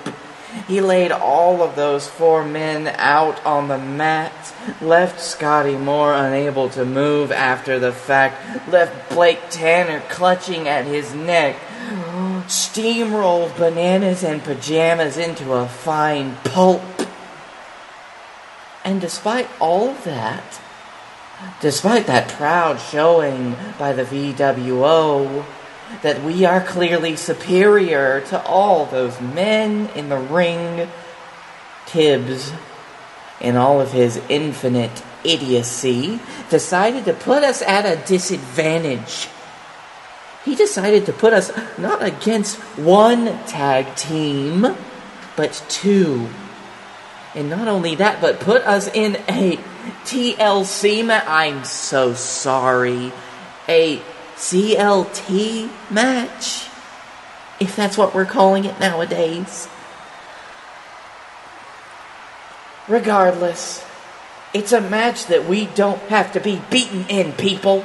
[0.68, 6.68] He laid all of those four men out on the mat, left Scotty Moore unable
[6.70, 11.56] to move after the fact, left Blake Tanner clutching at his neck,
[12.46, 16.82] steamrolled bananas and pajamas into a fine pulp.
[18.84, 20.60] And despite all of that,
[21.60, 25.44] despite that proud showing by the VWO,
[26.02, 30.88] that we are clearly superior to all those men in the ring,
[31.86, 32.52] Tibbs,
[33.40, 36.20] in all of his infinite idiocy,
[36.50, 39.28] decided to put us at a disadvantage.
[40.44, 44.76] He decided to put us not against one tag team,
[45.36, 46.28] but two.
[47.34, 49.58] And not only that, but put us in a
[50.04, 51.24] TLC match.
[51.26, 53.12] I'm so sorry.
[53.68, 54.00] A
[54.36, 56.68] CLT match,
[57.60, 59.68] if that's what we're calling it nowadays.
[62.88, 63.84] Regardless,
[64.52, 67.84] it's a match that we don't have to be beaten in, people.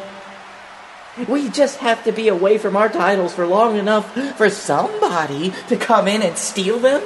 [1.28, 5.78] We just have to be away from our titles for long enough for somebody to
[5.78, 7.02] come in and steal them.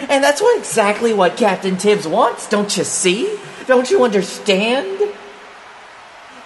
[0.00, 3.38] And that's what exactly what Captain Tibbs wants, don't you see?
[3.66, 5.14] Don't you understand?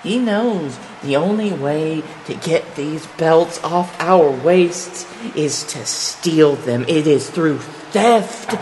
[0.03, 6.57] He knows the only way to get these belts off our waists is to steal
[6.57, 6.85] them.
[6.89, 8.55] It is through theft.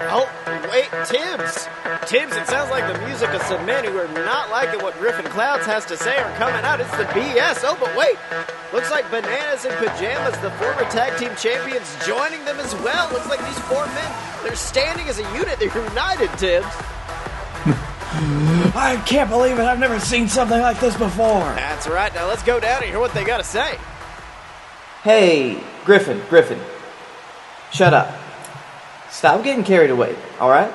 [0.00, 0.28] Oh,
[0.70, 1.68] wait, Tibbs!
[2.06, 5.24] Tibbs, it sounds like the music of some men who are not liking what Griffin
[5.26, 6.80] Clouds has to say are coming out.
[6.80, 7.60] It's the BS.
[7.62, 8.16] Oh, but wait!
[8.72, 13.10] Looks like Bananas in Pajamas, the former tag team champions, joining them as well.
[13.12, 15.58] Looks like these four men, they're standing as a unit.
[15.58, 16.66] They're united, Tibbs.
[18.76, 19.62] I can't believe it.
[19.62, 21.40] I've never seen something like this before.
[21.54, 22.14] That's right.
[22.14, 23.78] Now let's go down and hear what they got to say.
[25.02, 26.60] Hey, Griffin, Griffin.
[27.72, 28.23] Shut up.
[29.14, 30.74] Stop getting carried away, alright?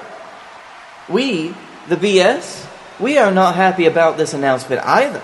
[1.10, 1.50] We,
[1.90, 2.66] the BS,
[2.98, 5.22] we are not happy about this announcement either.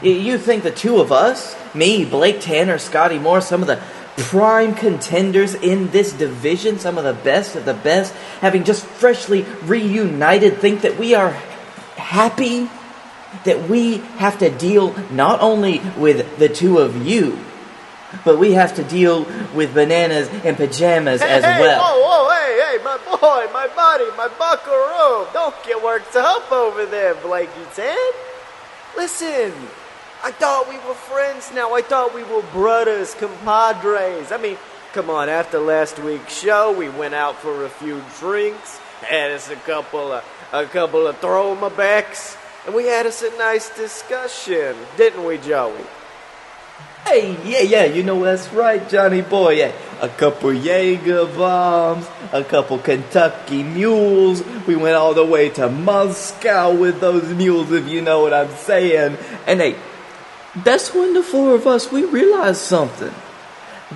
[0.00, 3.82] You think the two of us, me, Blake Tanner, Scotty Moore, some of the
[4.16, 9.42] prime contenders in this division, some of the best of the best, having just freshly
[9.64, 11.30] reunited, think that we are
[11.96, 12.70] happy
[13.44, 17.40] that we have to deal not only with the two of you,
[18.24, 21.82] but we have to deal with bananas and pajamas as hey, well.
[21.82, 25.26] Whoa, whoa, hey, my boy, my buddy, my buckaroo.
[25.32, 27.96] Don't get worked up over there, Blakey Tan.
[28.96, 29.52] Listen,
[30.24, 31.74] I thought we were friends now.
[31.74, 34.32] I thought we were brothers, compadres.
[34.32, 34.56] I mean,
[34.94, 39.50] come on, after last week's show, we went out for a few drinks, had us
[39.50, 45.24] a couple of, a couple of throwbacks, and we had us a nice discussion, didn't
[45.24, 45.84] we, Joey?
[47.06, 49.58] Hey, yeah, yeah, you know that's right, Johnny boy.
[49.58, 54.42] Yeah, a couple Jaeger bombs, a couple Kentucky mules.
[54.66, 58.50] We went all the way to Moscow with those mules, if you know what I'm
[58.50, 59.18] saying.
[59.46, 59.76] And hey,
[60.64, 63.14] that's when the four of us we realized something.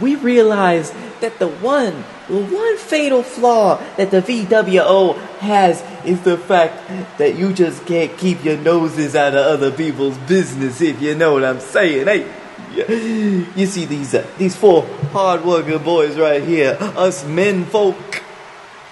[0.01, 6.39] We realized that the one, the one fatal flaw that the VWO has is the
[6.39, 11.17] fact that you just can't keep your noses out of other people's business, if you
[11.17, 12.07] know what I'm saying.
[12.07, 12.33] Hey,
[12.77, 17.97] you see these uh, these four hard-working boys right here, us men folk.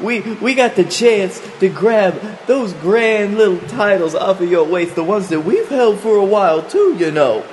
[0.00, 4.94] We we got the chance to grab those grand little titles off of your waist,
[4.94, 7.44] the ones that we've held for a while too, you know.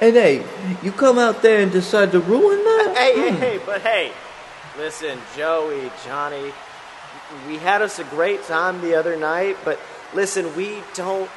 [0.00, 0.44] And hey,
[0.82, 2.94] you come out there and decide to ruin that?
[2.96, 3.36] Hey, hey, Hmm.
[3.36, 4.12] hey, but hey,
[4.76, 6.52] listen, Joey, Johnny,
[7.46, 9.78] we had us a great time the other night, but
[10.12, 11.30] listen, we don't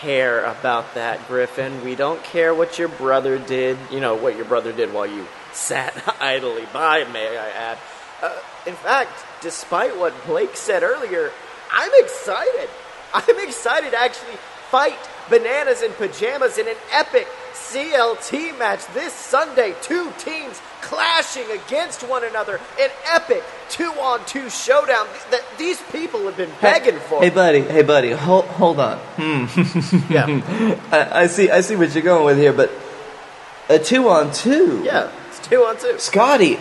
[0.00, 1.84] care about that, Griffin.
[1.84, 5.26] We don't care what your brother did, you know, what your brother did while you
[5.52, 7.78] sat idly by, may I add.
[8.22, 11.30] Uh, in fact, despite what Blake said earlier,
[11.70, 12.68] I'm excited.
[13.12, 14.36] I'm excited to actually
[14.70, 14.98] fight
[15.28, 19.74] bananas in pajamas in an epic CLT match this Sunday.
[19.82, 20.60] Two teams
[20.90, 22.60] clashing against one another.
[22.80, 27.22] An epic two on two showdown that these people have been begging for.
[27.22, 27.60] Hey, buddy.
[27.60, 28.10] Hey, buddy.
[28.10, 28.98] Hold, hold on.
[29.16, 30.12] Hmm.
[30.12, 30.26] yeah,
[30.92, 31.48] I, I see.
[31.48, 32.70] I see what you're going with here, but
[33.68, 34.82] a two on two.
[34.84, 35.96] yeah, it's two on two.
[35.98, 36.56] Scotty,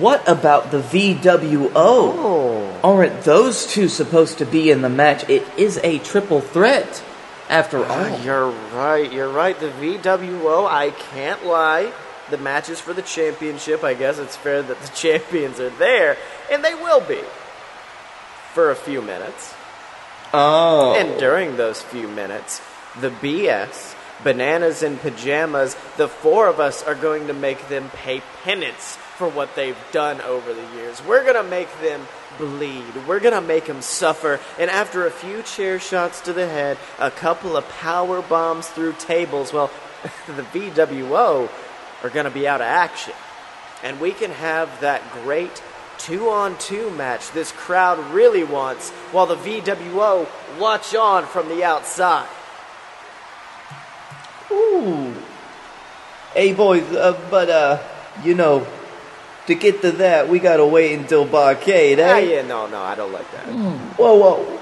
[0.00, 1.70] what about the VWO?
[1.74, 2.80] Oh.
[2.82, 5.28] Aren't those two supposed to be in the match?
[5.28, 7.02] It is a triple threat,
[7.50, 8.20] after Ah, all.
[8.20, 9.12] You're right.
[9.12, 9.58] You're right.
[9.60, 10.66] The VWO.
[10.66, 11.92] I can't lie.
[12.34, 13.84] The match is for the championship.
[13.84, 16.16] I guess it's fair that the champions are there,
[16.50, 17.20] and they will be
[18.54, 19.54] for a few minutes.
[20.32, 20.96] Oh.
[20.98, 22.60] And during those few minutes,
[23.00, 28.20] the BS, bananas in pajamas, the four of us are going to make them pay
[28.42, 31.00] penance for what they've done over the years.
[31.04, 32.04] We're going to make them
[32.36, 33.06] bleed.
[33.06, 34.40] We're going to make them suffer.
[34.58, 38.94] And after a few chair shots to the head, a couple of power bombs through
[38.94, 39.70] tables, well,
[40.26, 41.48] the VWO
[42.04, 43.14] are going to be out of action.
[43.82, 45.62] And we can have that great
[45.98, 50.28] two on two match this crowd really wants while the VWO
[50.60, 52.28] watch on from the outside.
[54.52, 55.14] Ooh.
[56.34, 57.82] Hey, boys, uh, but, uh,
[58.22, 58.66] you know,
[59.46, 62.12] to get to that, we gotta wait until Barcade, eh?
[62.12, 63.46] Ah, yeah, no, no, I don't like that.
[63.46, 64.60] Whoa, whoa.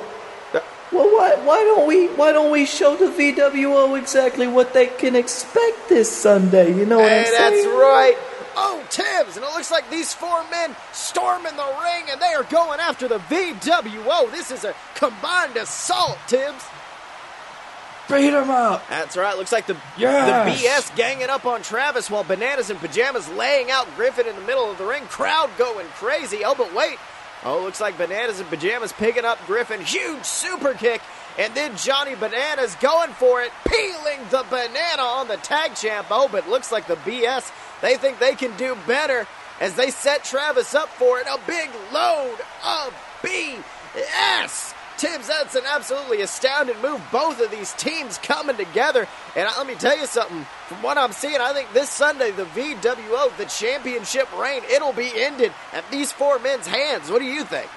[0.93, 5.16] Well, why, why don't we why don't we show the VWO exactly what they can
[5.16, 6.74] expect this Sunday?
[6.76, 7.55] You know what I'm saying?
[7.55, 8.16] that's right.
[8.55, 12.43] Oh, Tibbs, and it looks like these four men storming the ring and they are
[12.45, 14.30] going after the VWO.
[14.30, 16.62] This is a combined assault, Tibbs.
[18.11, 18.86] Beat him up.
[18.90, 19.38] That's right.
[19.38, 20.61] Looks like the Yes.
[20.61, 24.43] the BS ganging up on Travis while Bananas in pajamas laying out Griffin in the
[24.43, 25.05] middle of the ring.
[25.05, 26.45] Crowd going crazy.
[26.45, 26.99] Oh, but wait.
[27.45, 29.80] Oh, looks like Bananas and pajamas picking up Griffin.
[29.80, 31.03] Huge super kick.
[31.38, 36.09] And then Johnny Bananas going for it, peeling the banana on the tag champ.
[36.11, 39.26] Oh, but looks like the BS, they think they can do better
[39.61, 41.26] as they set Travis up for it.
[41.26, 44.72] A big load of BS.
[45.03, 47.03] Tibbs, that's an absolutely astounding move.
[47.11, 49.09] Both of these teams coming together.
[49.34, 50.46] And let me tell you something.
[50.68, 55.11] From what I'm seeing, I think this Sunday, the VWO, the championship reign, it'll be
[55.12, 57.11] ended at these four men's hands.
[57.11, 57.68] What do you think?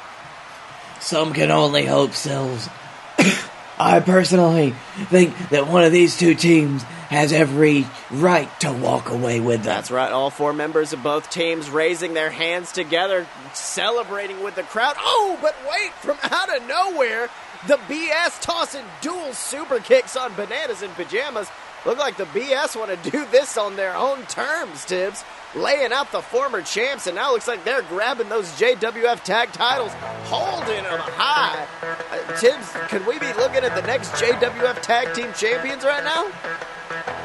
[1.00, 2.70] Some can only hope, Sills.
[3.80, 9.40] I personally think that one of these two teams has every right to walk away
[9.40, 9.76] with that.
[9.76, 10.12] That's right.
[10.12, 14.96] All four members of both teams raising their hands together, celebrating with the crowd.
[14.98, 17.30] Oh, but wait, from out of nowhere,
[17.68, 21.50] the BS tossing dual super kicks on bananas in pajamas.
[21.86, 25.24] Look like the BS want to do this on their own terms, Tibbs.
[25.56, 29.94] Laying out the former champs, and now looks like they're grabbing those JWF tag titles,
[30.26, 31.66] holding them high.
[32.12, 36.30] Uh, Tibbs, could we be looking at the next JWF tag team champions right now?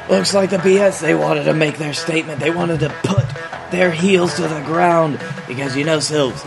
[0.09, 2.39] Looks like the BS they wanted to make their statement.
[2.39, 3.25] They wanted to put
[3.71, 6.41] their heels to the ground because you know, Sills,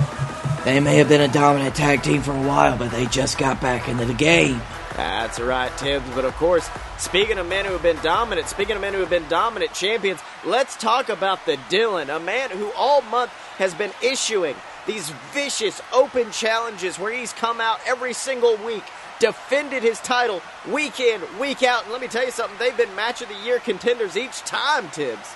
[0.65, 3.61] they may have been a dominant tag team for a while, but they just got
[3.61, 4.61] back into the game.
[4.97, 6.09] That's right, Tibbs.
[6.15, 6.69] But of course,
[6.99, 10.21] speaking of men who have been dominant, speaking of men who have been dominant champions,
[10.45, 14.55] let's talk about the Dylan, a man who all month has been issuing
[14.87, 18.85] these vicious open challenges where he's come out every single week,
[19.19, 21.85] defended his title week in, week out.
[21.85, 24.91] And let me tell you something, they've been match of the year contenders each time,
[24.91, 25.35] Tibbs.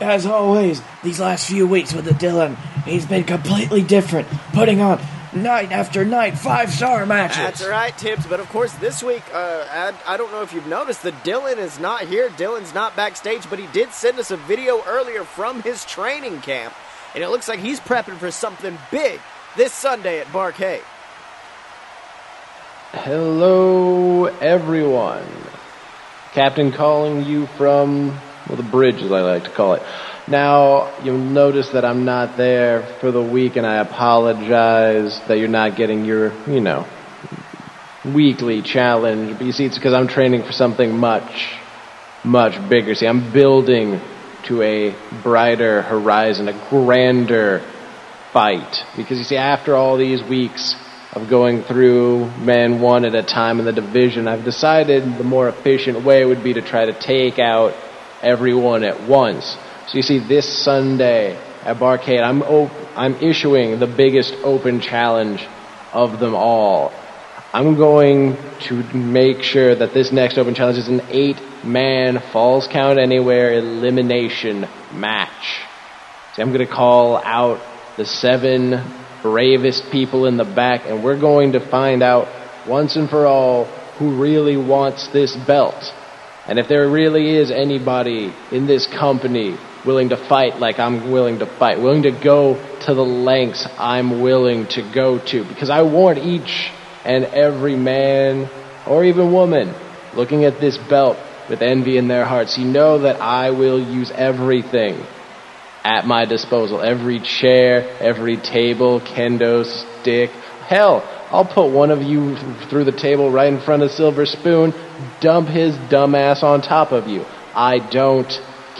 [0.00, 5.00] As always, these last few weeks with the Dylan, he's been completely different, putting on
[5.38, 7.36] night after night five star matches.
[7.38, 8.26] That's right, Tibbs.
[8.26, 11.56] But of course, this week, uh, I, I don't know if you've noticed, that Dylan
[11.56, 12.28] is not here.
[12.30, 16.74] Dylan's not backstage, but he did send us a video earlier from his training camp.
[17.14, 19.20] And it looks like he's prepping for something big
[19.56, 20.82] this Sunday at Barcade.
[22.92, 25.26] Hello, everyone.
[26.32, 28.08] Captain calling you from,
[28.48, 29.82] well, the bridge, as I like to call it.
[30.28, 35.48] Now, you'll notice that I'm not there for the week, and I apologize that you're
[35.48, 36.86] not getting your, you know,
[38.04, 39.38] weekly challenge.
[39.38, 41.56] But you see, it's because I'm training for something much,
[42.24, 42.94] much bigger.
[42.94, 44.02] See, I'm building
[44.48, 47.60] to a brighter horizon, a grander
[48.30, 48.84] fight.
[48.98, 50.76] Because you see, after all these weeks
[51.14, 55.48] of going through men one at a time in the division, I've decided the more
[55.48, 57.72] efficient way would be to try to take out
[58.22, 59.56] everyone at once.
[59.88, 61.32] So you see, this Sunday
[61.64, 65.48] at Barcade, I'm op- I'm issuing the biggest open challenge
[65.94, 66.92] of them all.
[67.54, 68.36] I'm going
[68.68, 73.54] to make sure that this next open challenge is an eight man falls count anywhere
[73.54, 75.62] elimination match.
[76.34, 81.18] See, I'm going to call out the seven bravest people in the back, and we're
[81.18, 82.28] going to find out
[82.68, 83.64] once and for all
[83.98, 85.82] who really wants this belt.
[86.46, 91.38] And if there really is anybody in this company willing to fight like I'm willing
[91.40, 92.54] to fight, willing to go
[92.86, 96.70] to the lengths I'm willing to go to, because I warned each
[97.04, 98.48] and every man
[98.86, 99.74] or even woman
[100.14, 101.16] looking at this belt
[101.48, 105.04] with envy in their hearts, you know that I will use everything
[105.84, 106.82] at my disposal.
[106.82, 110.30] Every chair, every table, kendo stick.
[110.68, 112.36] Hell, I'll put one of you
[112.68, 114.74] through the table right in front of Silver Spoon,
[115.20, 117.24] dump his dumb ass on top of you.
[117.54, 118.30] I don't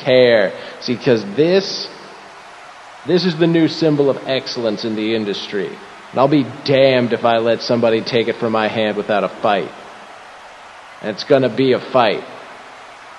[0.04, 0.52] care.
[0.80, 1.88] See, because this,
[3.06, 5.68] this is the new symbol of excellence in the industry.
[6.10, 9.28] And I'll be damned if I let somebody take it from my hand without a
[9.28, 9.70] fight.
[11.02, 12.24] And it's gonna be a fight.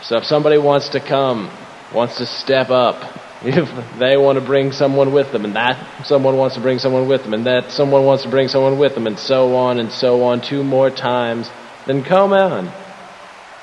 [0.02, 1.52] So if somebody wants to come,
[1.94, 6.36] wants to step up, if they want to bring someone with them, and that someone
[6.38, 9.08] wants to bring someone with them, and that someone wants to bring someone with them,
[9.08, 11.50] and so on and so on, two more times,
[11.86, 12.74] then come on.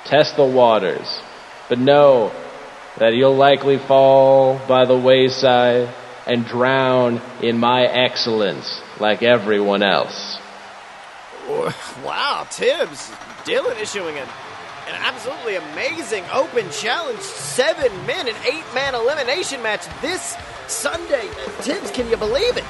[0.07, 1.21] Test the waters.
[1.69, 2.33] But know
[2.99, 5.89] that you'll likely fall by the wayside
[6.27, 10.39] and drown in my excellence like everyone else.
[12.05, 13.11] Wow, Tibbs,
[13.45, 14.29] Dylan issuing an,
[14.89, 17.21] an absolutely amazing open challenge.
[17.21, 20.37] Seven men, an eight man elimination match this
[20.67, 21.29] Sunday.
[21.63, 22.65] Tibbs, can you believe it?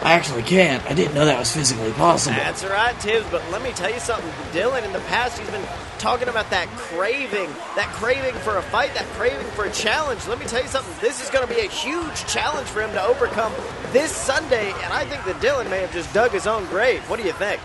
[0.00, 0.84] I actually can't.
[0.88, 2.36] I didn't know that was physically possible.
[2.36, 4.30] That's right, Tibbs, but let me tell you something.
[4.52, 5.66] Dylan, in the past, he's been
[5.98, 10.24] talking about that craving, that craving for a fight, that craving for a challenge.
[10.28, 10.94] Let me tell you something.
[11.00, 13.52] This is going to be a huge challenge for him to overcome
[13.90, 17.00] this Sunday, and I think that Dylan may have just dug his own grave.
[17.10, 17.60] What do you think?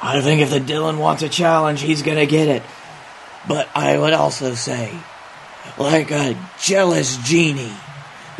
[0.00, 2.62] I think if the Dylan wants a challenge, he's gonna get it.
[3.48, 4.96] But I would also say,
[5.76, 7.72] like a jealous genie,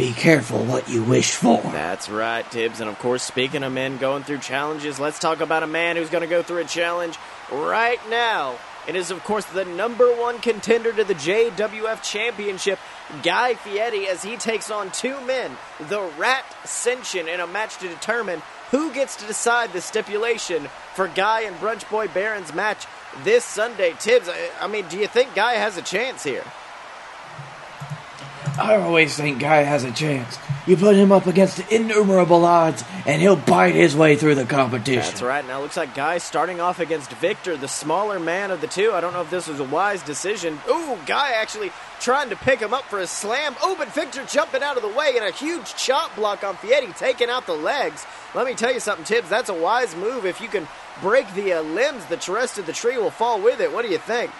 [0.00, 1.60] be careful what you wish for.
[1.60, 2.80] That's right, Tibbs.
[2.80, 6.08] And of course, speaking of men going through challenges, let's talk about a man who's
[6.08, 7.18] going to go through a challenge
[7.52, 8.56] right now.
[8.88, 12.78] It is, of course, the number one contender to the JWF Championship,
[13.22, 15.54] Guy Fieri, as he takes on two men,
[15.90, 18.40] the Rat Ascension, in a match to determine
[18.70, 22.86] who gets to decide the stipulation for Guy and Brunch Boy Baron's match
[23.22, 23.94] this Sunday.
[23.98, 26.44] Tibbs, I, I mean, do you think Guy has a chance here?
[28.60, 30.38] I always think Guy has a chance.
[30.66, 35.00] You put him up against innumerable odds, and he'll bite his way through the competition.
[35.00, 35.46] That's right.
[35.46, 38.92] Now looks like Guy starting off against Victor, the smaller man of the two.
[38.92, 40.58] I don't know if this was a wise decision.
[40.68, 43.56] Ooh, Guy actually trying to pick him up for a slam.
[43.62, 46.92] Oh, but Victor jumping out of the way and a huge chop block on Fieri,
[46.92, 48.04] taking out the legs.
[48.34, 49.30] Let me tell you something, Tibbs.
[49.30, 50.26] That's a wise move.
[50.26, 50.68] If you can
[51.00, 53.72] break the uh, limbs, the rest of the tree will fall with it.
[53.72, 54.30] What do you think?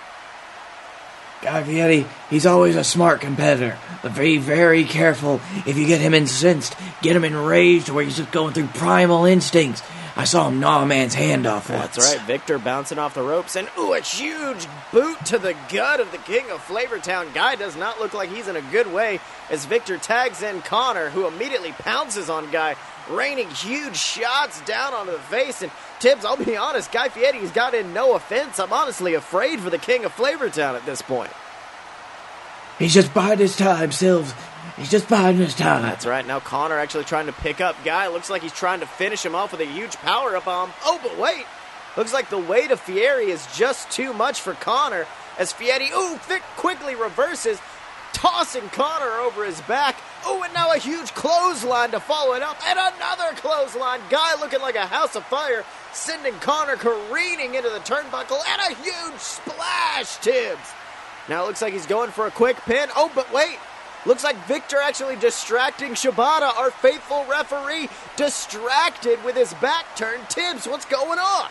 [1.43, 6.13] Guy Fieri, he's always a smart competitor, but be very careful if you get him
[6.13, 9.83] incensed, get him enraged, where he's just going through primal instincts.
[10.17, 11.97] I saw him gnaw a man's hand off once.
[11.97, 12.27] That's right.
[12.27, 16.19] Victor bouncing off the ropes and ooh, a huge boot to the gut of the
[16.19, 17.33] king of Flavortown.
[17.33, 21.09] Guy does not look like he's in a good way as Victor tags in Connor,
[21.09, 22.77] who immediately pounces on Guy,
[23.09, 25.63] raining huge shots down onto the face.
[25.63, 28.59] And Tibbs, I'll be honest, Guy Fieri's got in no offense.
[28.59, 31.31] I'm honestly afraid for the king of Flavortown at this point.
[32.79, 34.35] He's just biding his time, Silves.
[34.77, 35.83] He's just biding his time.
[35.83, 36.27] That's right.
[36.27, 38.09] Now Connor actually trying to pick up Guy.
[38.09, 40.73] Looks like he's trying to finish him off with a huge power up bomb.
[40.85, 41.45] Oh, but wait.
[41.97, 45.07] Looks like the weight of Fieri is just too much for Connor
[45.39, 46.19] as Fieri, ooh,
[46.57, 47.59] quickly reverses,
[48.13, 49.97] tossing Connor over his back.
[50.25, 54.01] Oh, and now a huge clothesline to follow it up, and another clothesline.
[54.11, 58.75] Guy looking like a house of fire, sending Connor careening into the turnbuckle, and a
[58.83, 60.73] huge splash, Tibbs.
[61.29, 62.89] Now it looks like he's going for a quick pin.
[62.97, 63.59] Oh, but wait.
[64.07, 70.27] Looks like Victor actually distracting Shibata, our faithful referee, distracted with his back turned.
[70.31, 71.51] Tibbs, what's going on?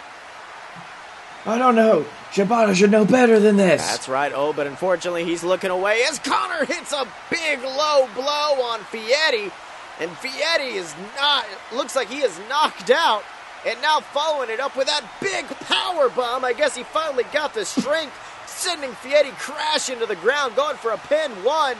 [1.46, 2.06] I don't know.
[2.32, 3.82] Shibata should know better than this.
[3.82, 4.32] That's right.
[4.36, 9.52] Oh, but unfortunately, he's looking away as Connor hits a big low blow on Fieri.
[10.00, 13.24] And Fieri is not, looks like he is knocked out.
[13.66, 16.46] And now following it up with that big power bomb.
[16.46, 18.14] I guess he finally got the strength,
[18.48, 21.32] sending Fieri crashing to the ground, going for a pin.
[21.44, 21.76] One,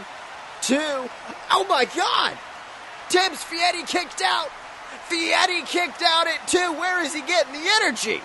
[0.62, 1.10] two.
[1.52, 2.38] Oh my God!
[3.08, 4.50] Tibbs Fieri kicked out.
[5.08, 6.74] Fieri kicked out at two.
[6.74, 8.22] Where is he getting the energy?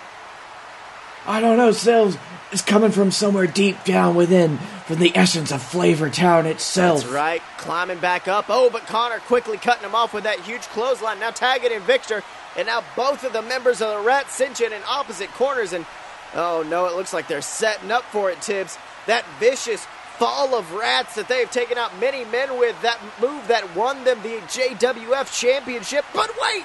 [1.27, 2.17] I don't know, Sills.
[2.51, 7.01] It's coming from somewhere deep down within, from the essence of Flavor Town itself.
[7.01, 7.41] That's right.
[7.57, 8.45] Climbing back up.
[8.49, 11.19] Oh, but Connor quickly cutting him off with that huge clothesline.
[11.19, 12.23] Now tagging in Victor.
[12.55, 15.73] And now both of the members of the Rat Ascension in opposite corners.
[15.73, 15.85] And
[16.33, 18.77] oh no, it looks like they're setting up for it, Tibbs.
[19.07, 19.85] That vicious
[20.17, 22.79] fall of rats that they've taken out many men with.
[22.83, 26.05] That move that won them the JWF Championship.
[26.13, 26.63] But wait!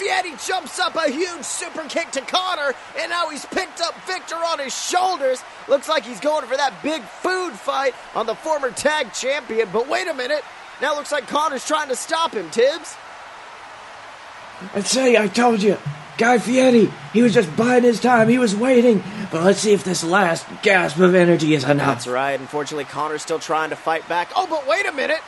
[0.00, 4.36] Fieri jumps up a huge super kick to Connor, and now he's picked up Victor
[4.36, 5.42] on his shoulders.
[5.68, 9.68] Looks like he's going for that big food fight on the former tag champion.
[9.70, 10.42] But wait a minute.
[10.80, 12.96] Now it looks like Connor's trying to stop him, Tibbs.
[14.74, 15.76] I say, I told you.
[16.16, 18.28] Guy Fieri, he was just biding his time.
[18.30, 19.02] He was waiting.
[19.30, 21.96] But let's see if this last gasp of energy is enough.
[21.96, 22.40] That's right.
[22.40, 24.30] Unfortunately, Connor's still trying to fight back.
[24.34, 25.20] Oh, but wait a minute.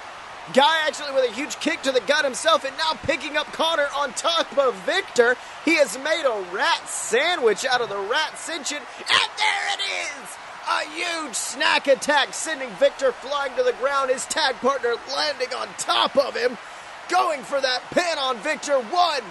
[0.53, 3.87] Guy actually with a huge kick to the gut himself and now picking up Connor
[3.97, 5.37] on top of Victor.
[5.65, 8.79] He has made a rat sandwich out of the rat ascension.
[8.79, 10.37] And there it is!
[10.69, 14.11] A huge snack attack sending Victor flying to the ground.
[14.11, 16.59] His tag partner landing on top of him.
[17.09, 18.75] Going for that pin on Victor.
[18.75, 19.23] One,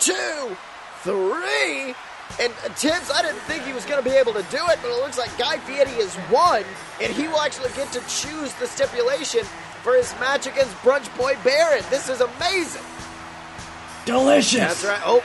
[0.00, 0.56] two,
[1.02, 1.94] three.
[2.40, 4.90] And Tibbs, I didn't think he was going to be able to do it, but
[4.90, 6.64] it looks like Guy Fieri has won,
[7.00, 9.44] and he will actually get to choose the stipulation
[9.82, 11.84] for his match against Brunch Boy Baron.
[11.90, 12.82] This is amazing.
[14.04, 14.82] Delicious.
[14.82, 15.02] That's right.
[15.04, 15.22] Oh,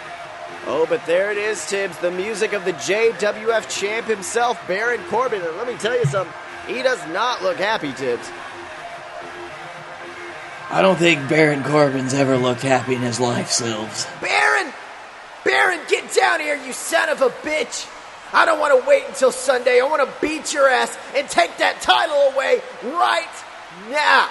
[0.66, 1.98] oh, but there it is, Tibbs.
[2.00, 5.42] The music of the JWF champ himself, Baron Corbin.
[5.42, 6.34] And let me tell you something.
[6.68, 8.30] He does not look happy, Tibbs.
[10.70, 14.06] I don't think Baron Corbin's ever looked happy in his life, Silves.
[14.22, 14.74] Baron!
[15.46, 17.90] Baron, get down here, you son of a bitch!
[18.34, 19.80] I don't want to wait until Sunday.
[19.80, 23.26] I want to beat your ass and take that title away right
[23.90, 24.30] now.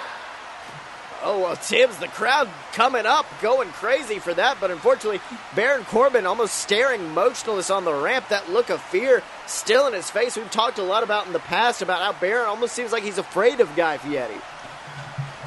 [1.23, 5.19] Oh, well, Tibbs, the crowd coming up, going crazy for that, but unfortunately,
[5.55, 10.09] Baron Corbin almost staring motionless on the ramp, that look of fear still in his
[10.09, 10.37] face.
[10.37, 13.17] We've talked a lot about in the past about how Baron almost seems like he's
[13.17, 14.35] afraid of Guy Fieri.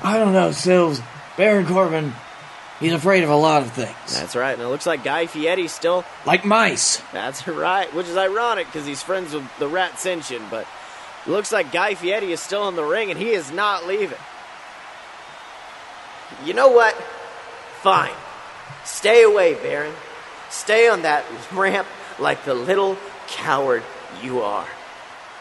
[0.02, 1.00] I don't know, Sills.
[1.36, 2.12] Baron Corbin,
[2.80, 3.94] he's afraid of a lot of things.
[4.12, 7.02] That's right, and it looks like Guy Fieri's still Like mice.
[7.12, 10.66] That's right, which is ironic because he's friends with the Rat Ascension, but
[11.26, 14.18] looks like Guy Fieri is still in the ring and he is not leaving.
[16.44, 16.94] You know what?
[17.82, 18.14] Fine.
[18.84, 19.94] Stay away, Baron.
[20.48, 21.86] Stay on that ramp
[22.18, 22.96] like the little
[23.28, 23.82] coward
[24.22, 24.66] you are.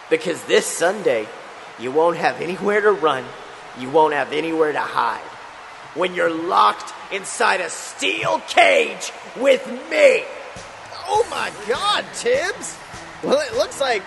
[0.10, 1.28] Because this Sunday,
[1.80, 3.24] you won't have anywhere to run,
[3.78, 5.22] you won't have anywhere to hide.
[5.96, 10.24] When you're locked inside a steel cage with me.
[11.08, 12.78] Oh my god, Tibbs!
[13.24, 14.04] Well, it looks like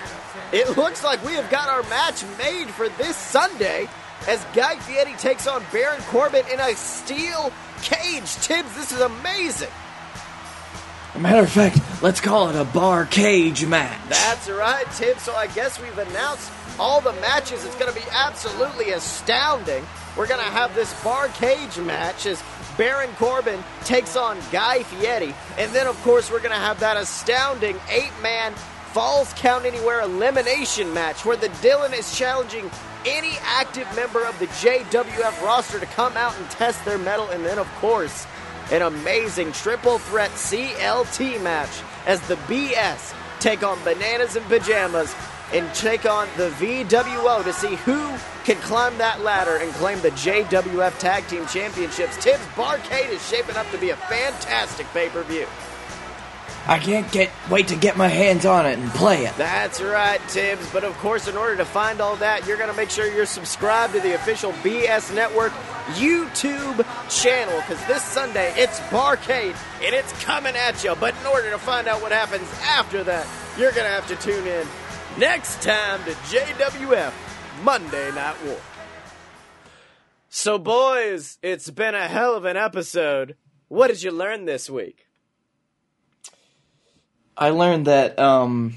[0.52, 3.88] it looks like we have got our match made for this Sunday
[4.28, 7.52] as Guy Fieri takes on Baron Corbin in a steel
[7.82, 8.34] cage.
[8.36, 9.68] Tibbs, this is amazing.
[11.14, 13.98] a matter of fact, let's call it a bar cage match.
[14.08, 15.22] That's right, Tibbs.
[15.22, 17.64] So I guess we've announced all the matches.
[17.64, 19.84] It's going to be absolutely astounding.
[20.16, 22.42] We're going to have this bar cage match as
[22.76, 25.34] Baron Corbin takes on Guy Fieri.
[25.58, 28.54] And then, of course, we're going to have that astounding eight man
[28.92, 32.70] Falls Count Anywhere elimination match where the Dylan is challenging
[33.06, 37.28] any active member of the JWF roster to come out and test their mettle.
[37.30, 38.26] And then, of course,
[38.70, 45.14] an amazing triple threat CLT match as the BS take on Bananas and Pajamas
[45.52, 50.10] and take on the VWO to see who can climb that ladder and claim the
[50.10, 52.16] JWF Tag Team Championships.
[52.22, 55.46] Tibbs Barcade is shaping up to be a fantastic pay per view.
[56.66, 59.34] I can't get wait to get my hands on it and play it.
[59.36, 60.70] That's right, Tibbs.
[60.72, 63.26] But of course, in order to find all that, you're going to make sure you're
[63.26, 65.52] subscribed to the official BS Network
[65.94, 70.94] YouTube channel because this Sunday it's Barcade and it's coming at you.
[70.94, 73.26] But in order to find out what happens after that,
[73.58, 74.66] you're going to have to tune in
[75.18, 77.12] next time to JWF
[77.64, 78.58] Monday Night War.
[80.28, 83.36] So, boys, it's been a hell of an episode.
[83.68, 85.01] What did you learn this week?
[87.42, 88.76] I learned that um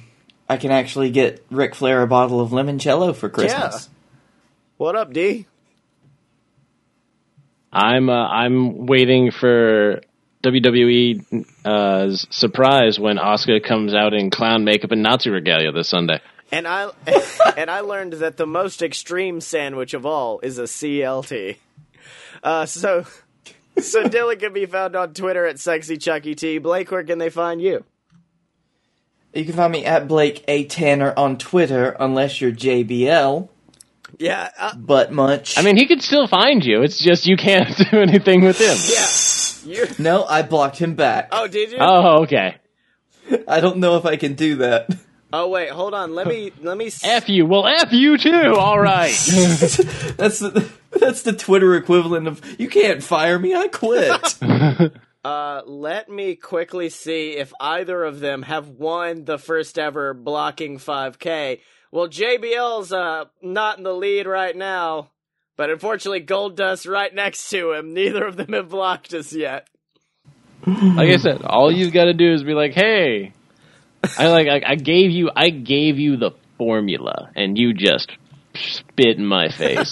[0.49, 3.87] I can actually get Ric Flair a bottle of limoncello for Christmas.
[3.87, 3.93] Yeah.
[4.77, 5.45] What up, D?
[7.71, 10.01] I'm uh, I'm waiting for
[10.43, 16.19] WWE's surprise when Oscar comes out in clown makeup and Nazi regalia this Sunday.
[16.51, 16.89] And I
[17.57, 21.57] and I learned that the most extreme sandwich of all is a CLT.
[22.41, 23.05] Uh, so
[23.79, 26.57] so Dylan can be found on Twitter at sexy Chucky T.
[26.57, 27.85] Blake, where can they find you?
[29.35, 33.49] You can find me at Blake A Tanner on Twitter, unless you're JBL.
[34.17, 35.57] Yeah, uh, but much.
[35.57, 36.83] I mean, he could still find you.
[36.83, 38.77] It's just you can't do anything with him.
[38.89, 39.77] yeah.
[39.79, 39.87] You.
[39.97, 41.29] no, I blocked him back.
[41.31, 41.79] Oh, did you?
[41.81, 42.55] Oh, okay.
[43.47, 44.89] I don't know if I can do that.
[45.33, 46.13] Oh wait, hold on.
[46.13, 46.85] Let me let me.
[46.85, 47.45] s- F you.
[47.47, 48.53] Well, F you too.
[48.55, 49.09] All right.
[49.09, 53.53] That's the that's the Twitter equivalent of you can't fire me.
[53.53, 54.11] I quit.
[55.25, 60.77] Uh, let me quickly see if either of them have won the first ever blocking
[60.77, 61.61] 5K.
[61.91, 65.09] Well, JBL's uh not in the lead right now,
[65.57, 67.95] but unfortunately, Goldust right next to him.
[67.95, 69.67] Neither of them have blocked us yet.
[70.67, 73.33] like I said, all you've got to do is be like, "Hey,
[74.19, 78.11] I like I, I gave you I gave you the formula, and you just
[78.53, 79.91] spit in my face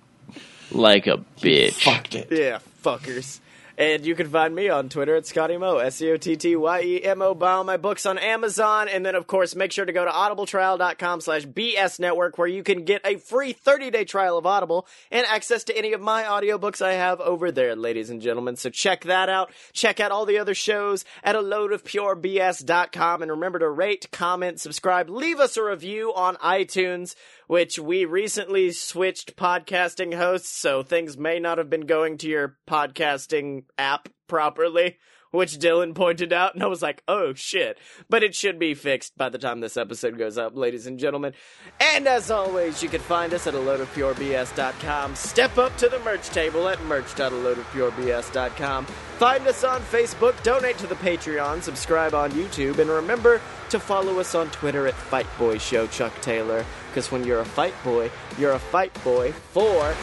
[0.70, 2.28] like a bitch." Fucked it.
[2.30, 3.40] Yeah, fuckers.
[3.76, 6.54] And you can find me on Twitter at Scotty Mo, S C O T T
[6.54, 7.34] Y E M O.
[7.34, 8.88] Buy all my books on Amazon.
[8.88, 12.62] And then, of course, make sure to go to audibletrial.com slash BS network where you
[12.62, 16.22] can get a free 30 day trial of Audible and access to any of my
[16.22, 18.56] audiobooks I have over there, ladies and gentlemen.
[18.56, 19.50] So check that out.
[19.72, 23.22] Check out all the other shows at a load of purebs.com.
[23.22, 27.16] And remember to rate, comment, subscribe, leave us a review on iTunes
[27.46, 32.58] which we recently switched podcasting hosts, so things may not have been going to your
[32.68, 34.98] podcasting app properly,
[35.30, 37.76] which Dylan pointed out, and I was like, oh shit.
[38.08, 41.34] But it should be fixed by the time this episode goes up, ladies and gentlemen.
[41.80, 45.16] And as always, you can find us at a loadofpurebs.com.
[45.16, 48.86] Step up to the merch table at merch.aloadofpurebs.com.
[48.86, 53.40] Find us on Facebook, donate to the Patreon, subscribe on YouTube, and remember
[53.70, 56.64] to follow us on Twitter at Fight Boy Show Chuck Taylor.
[56.94, 58.08] Because when you're a fight boy,
[58.38, 59.96] you're a fight boy for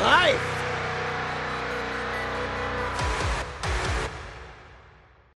[0.00, 0.67] life.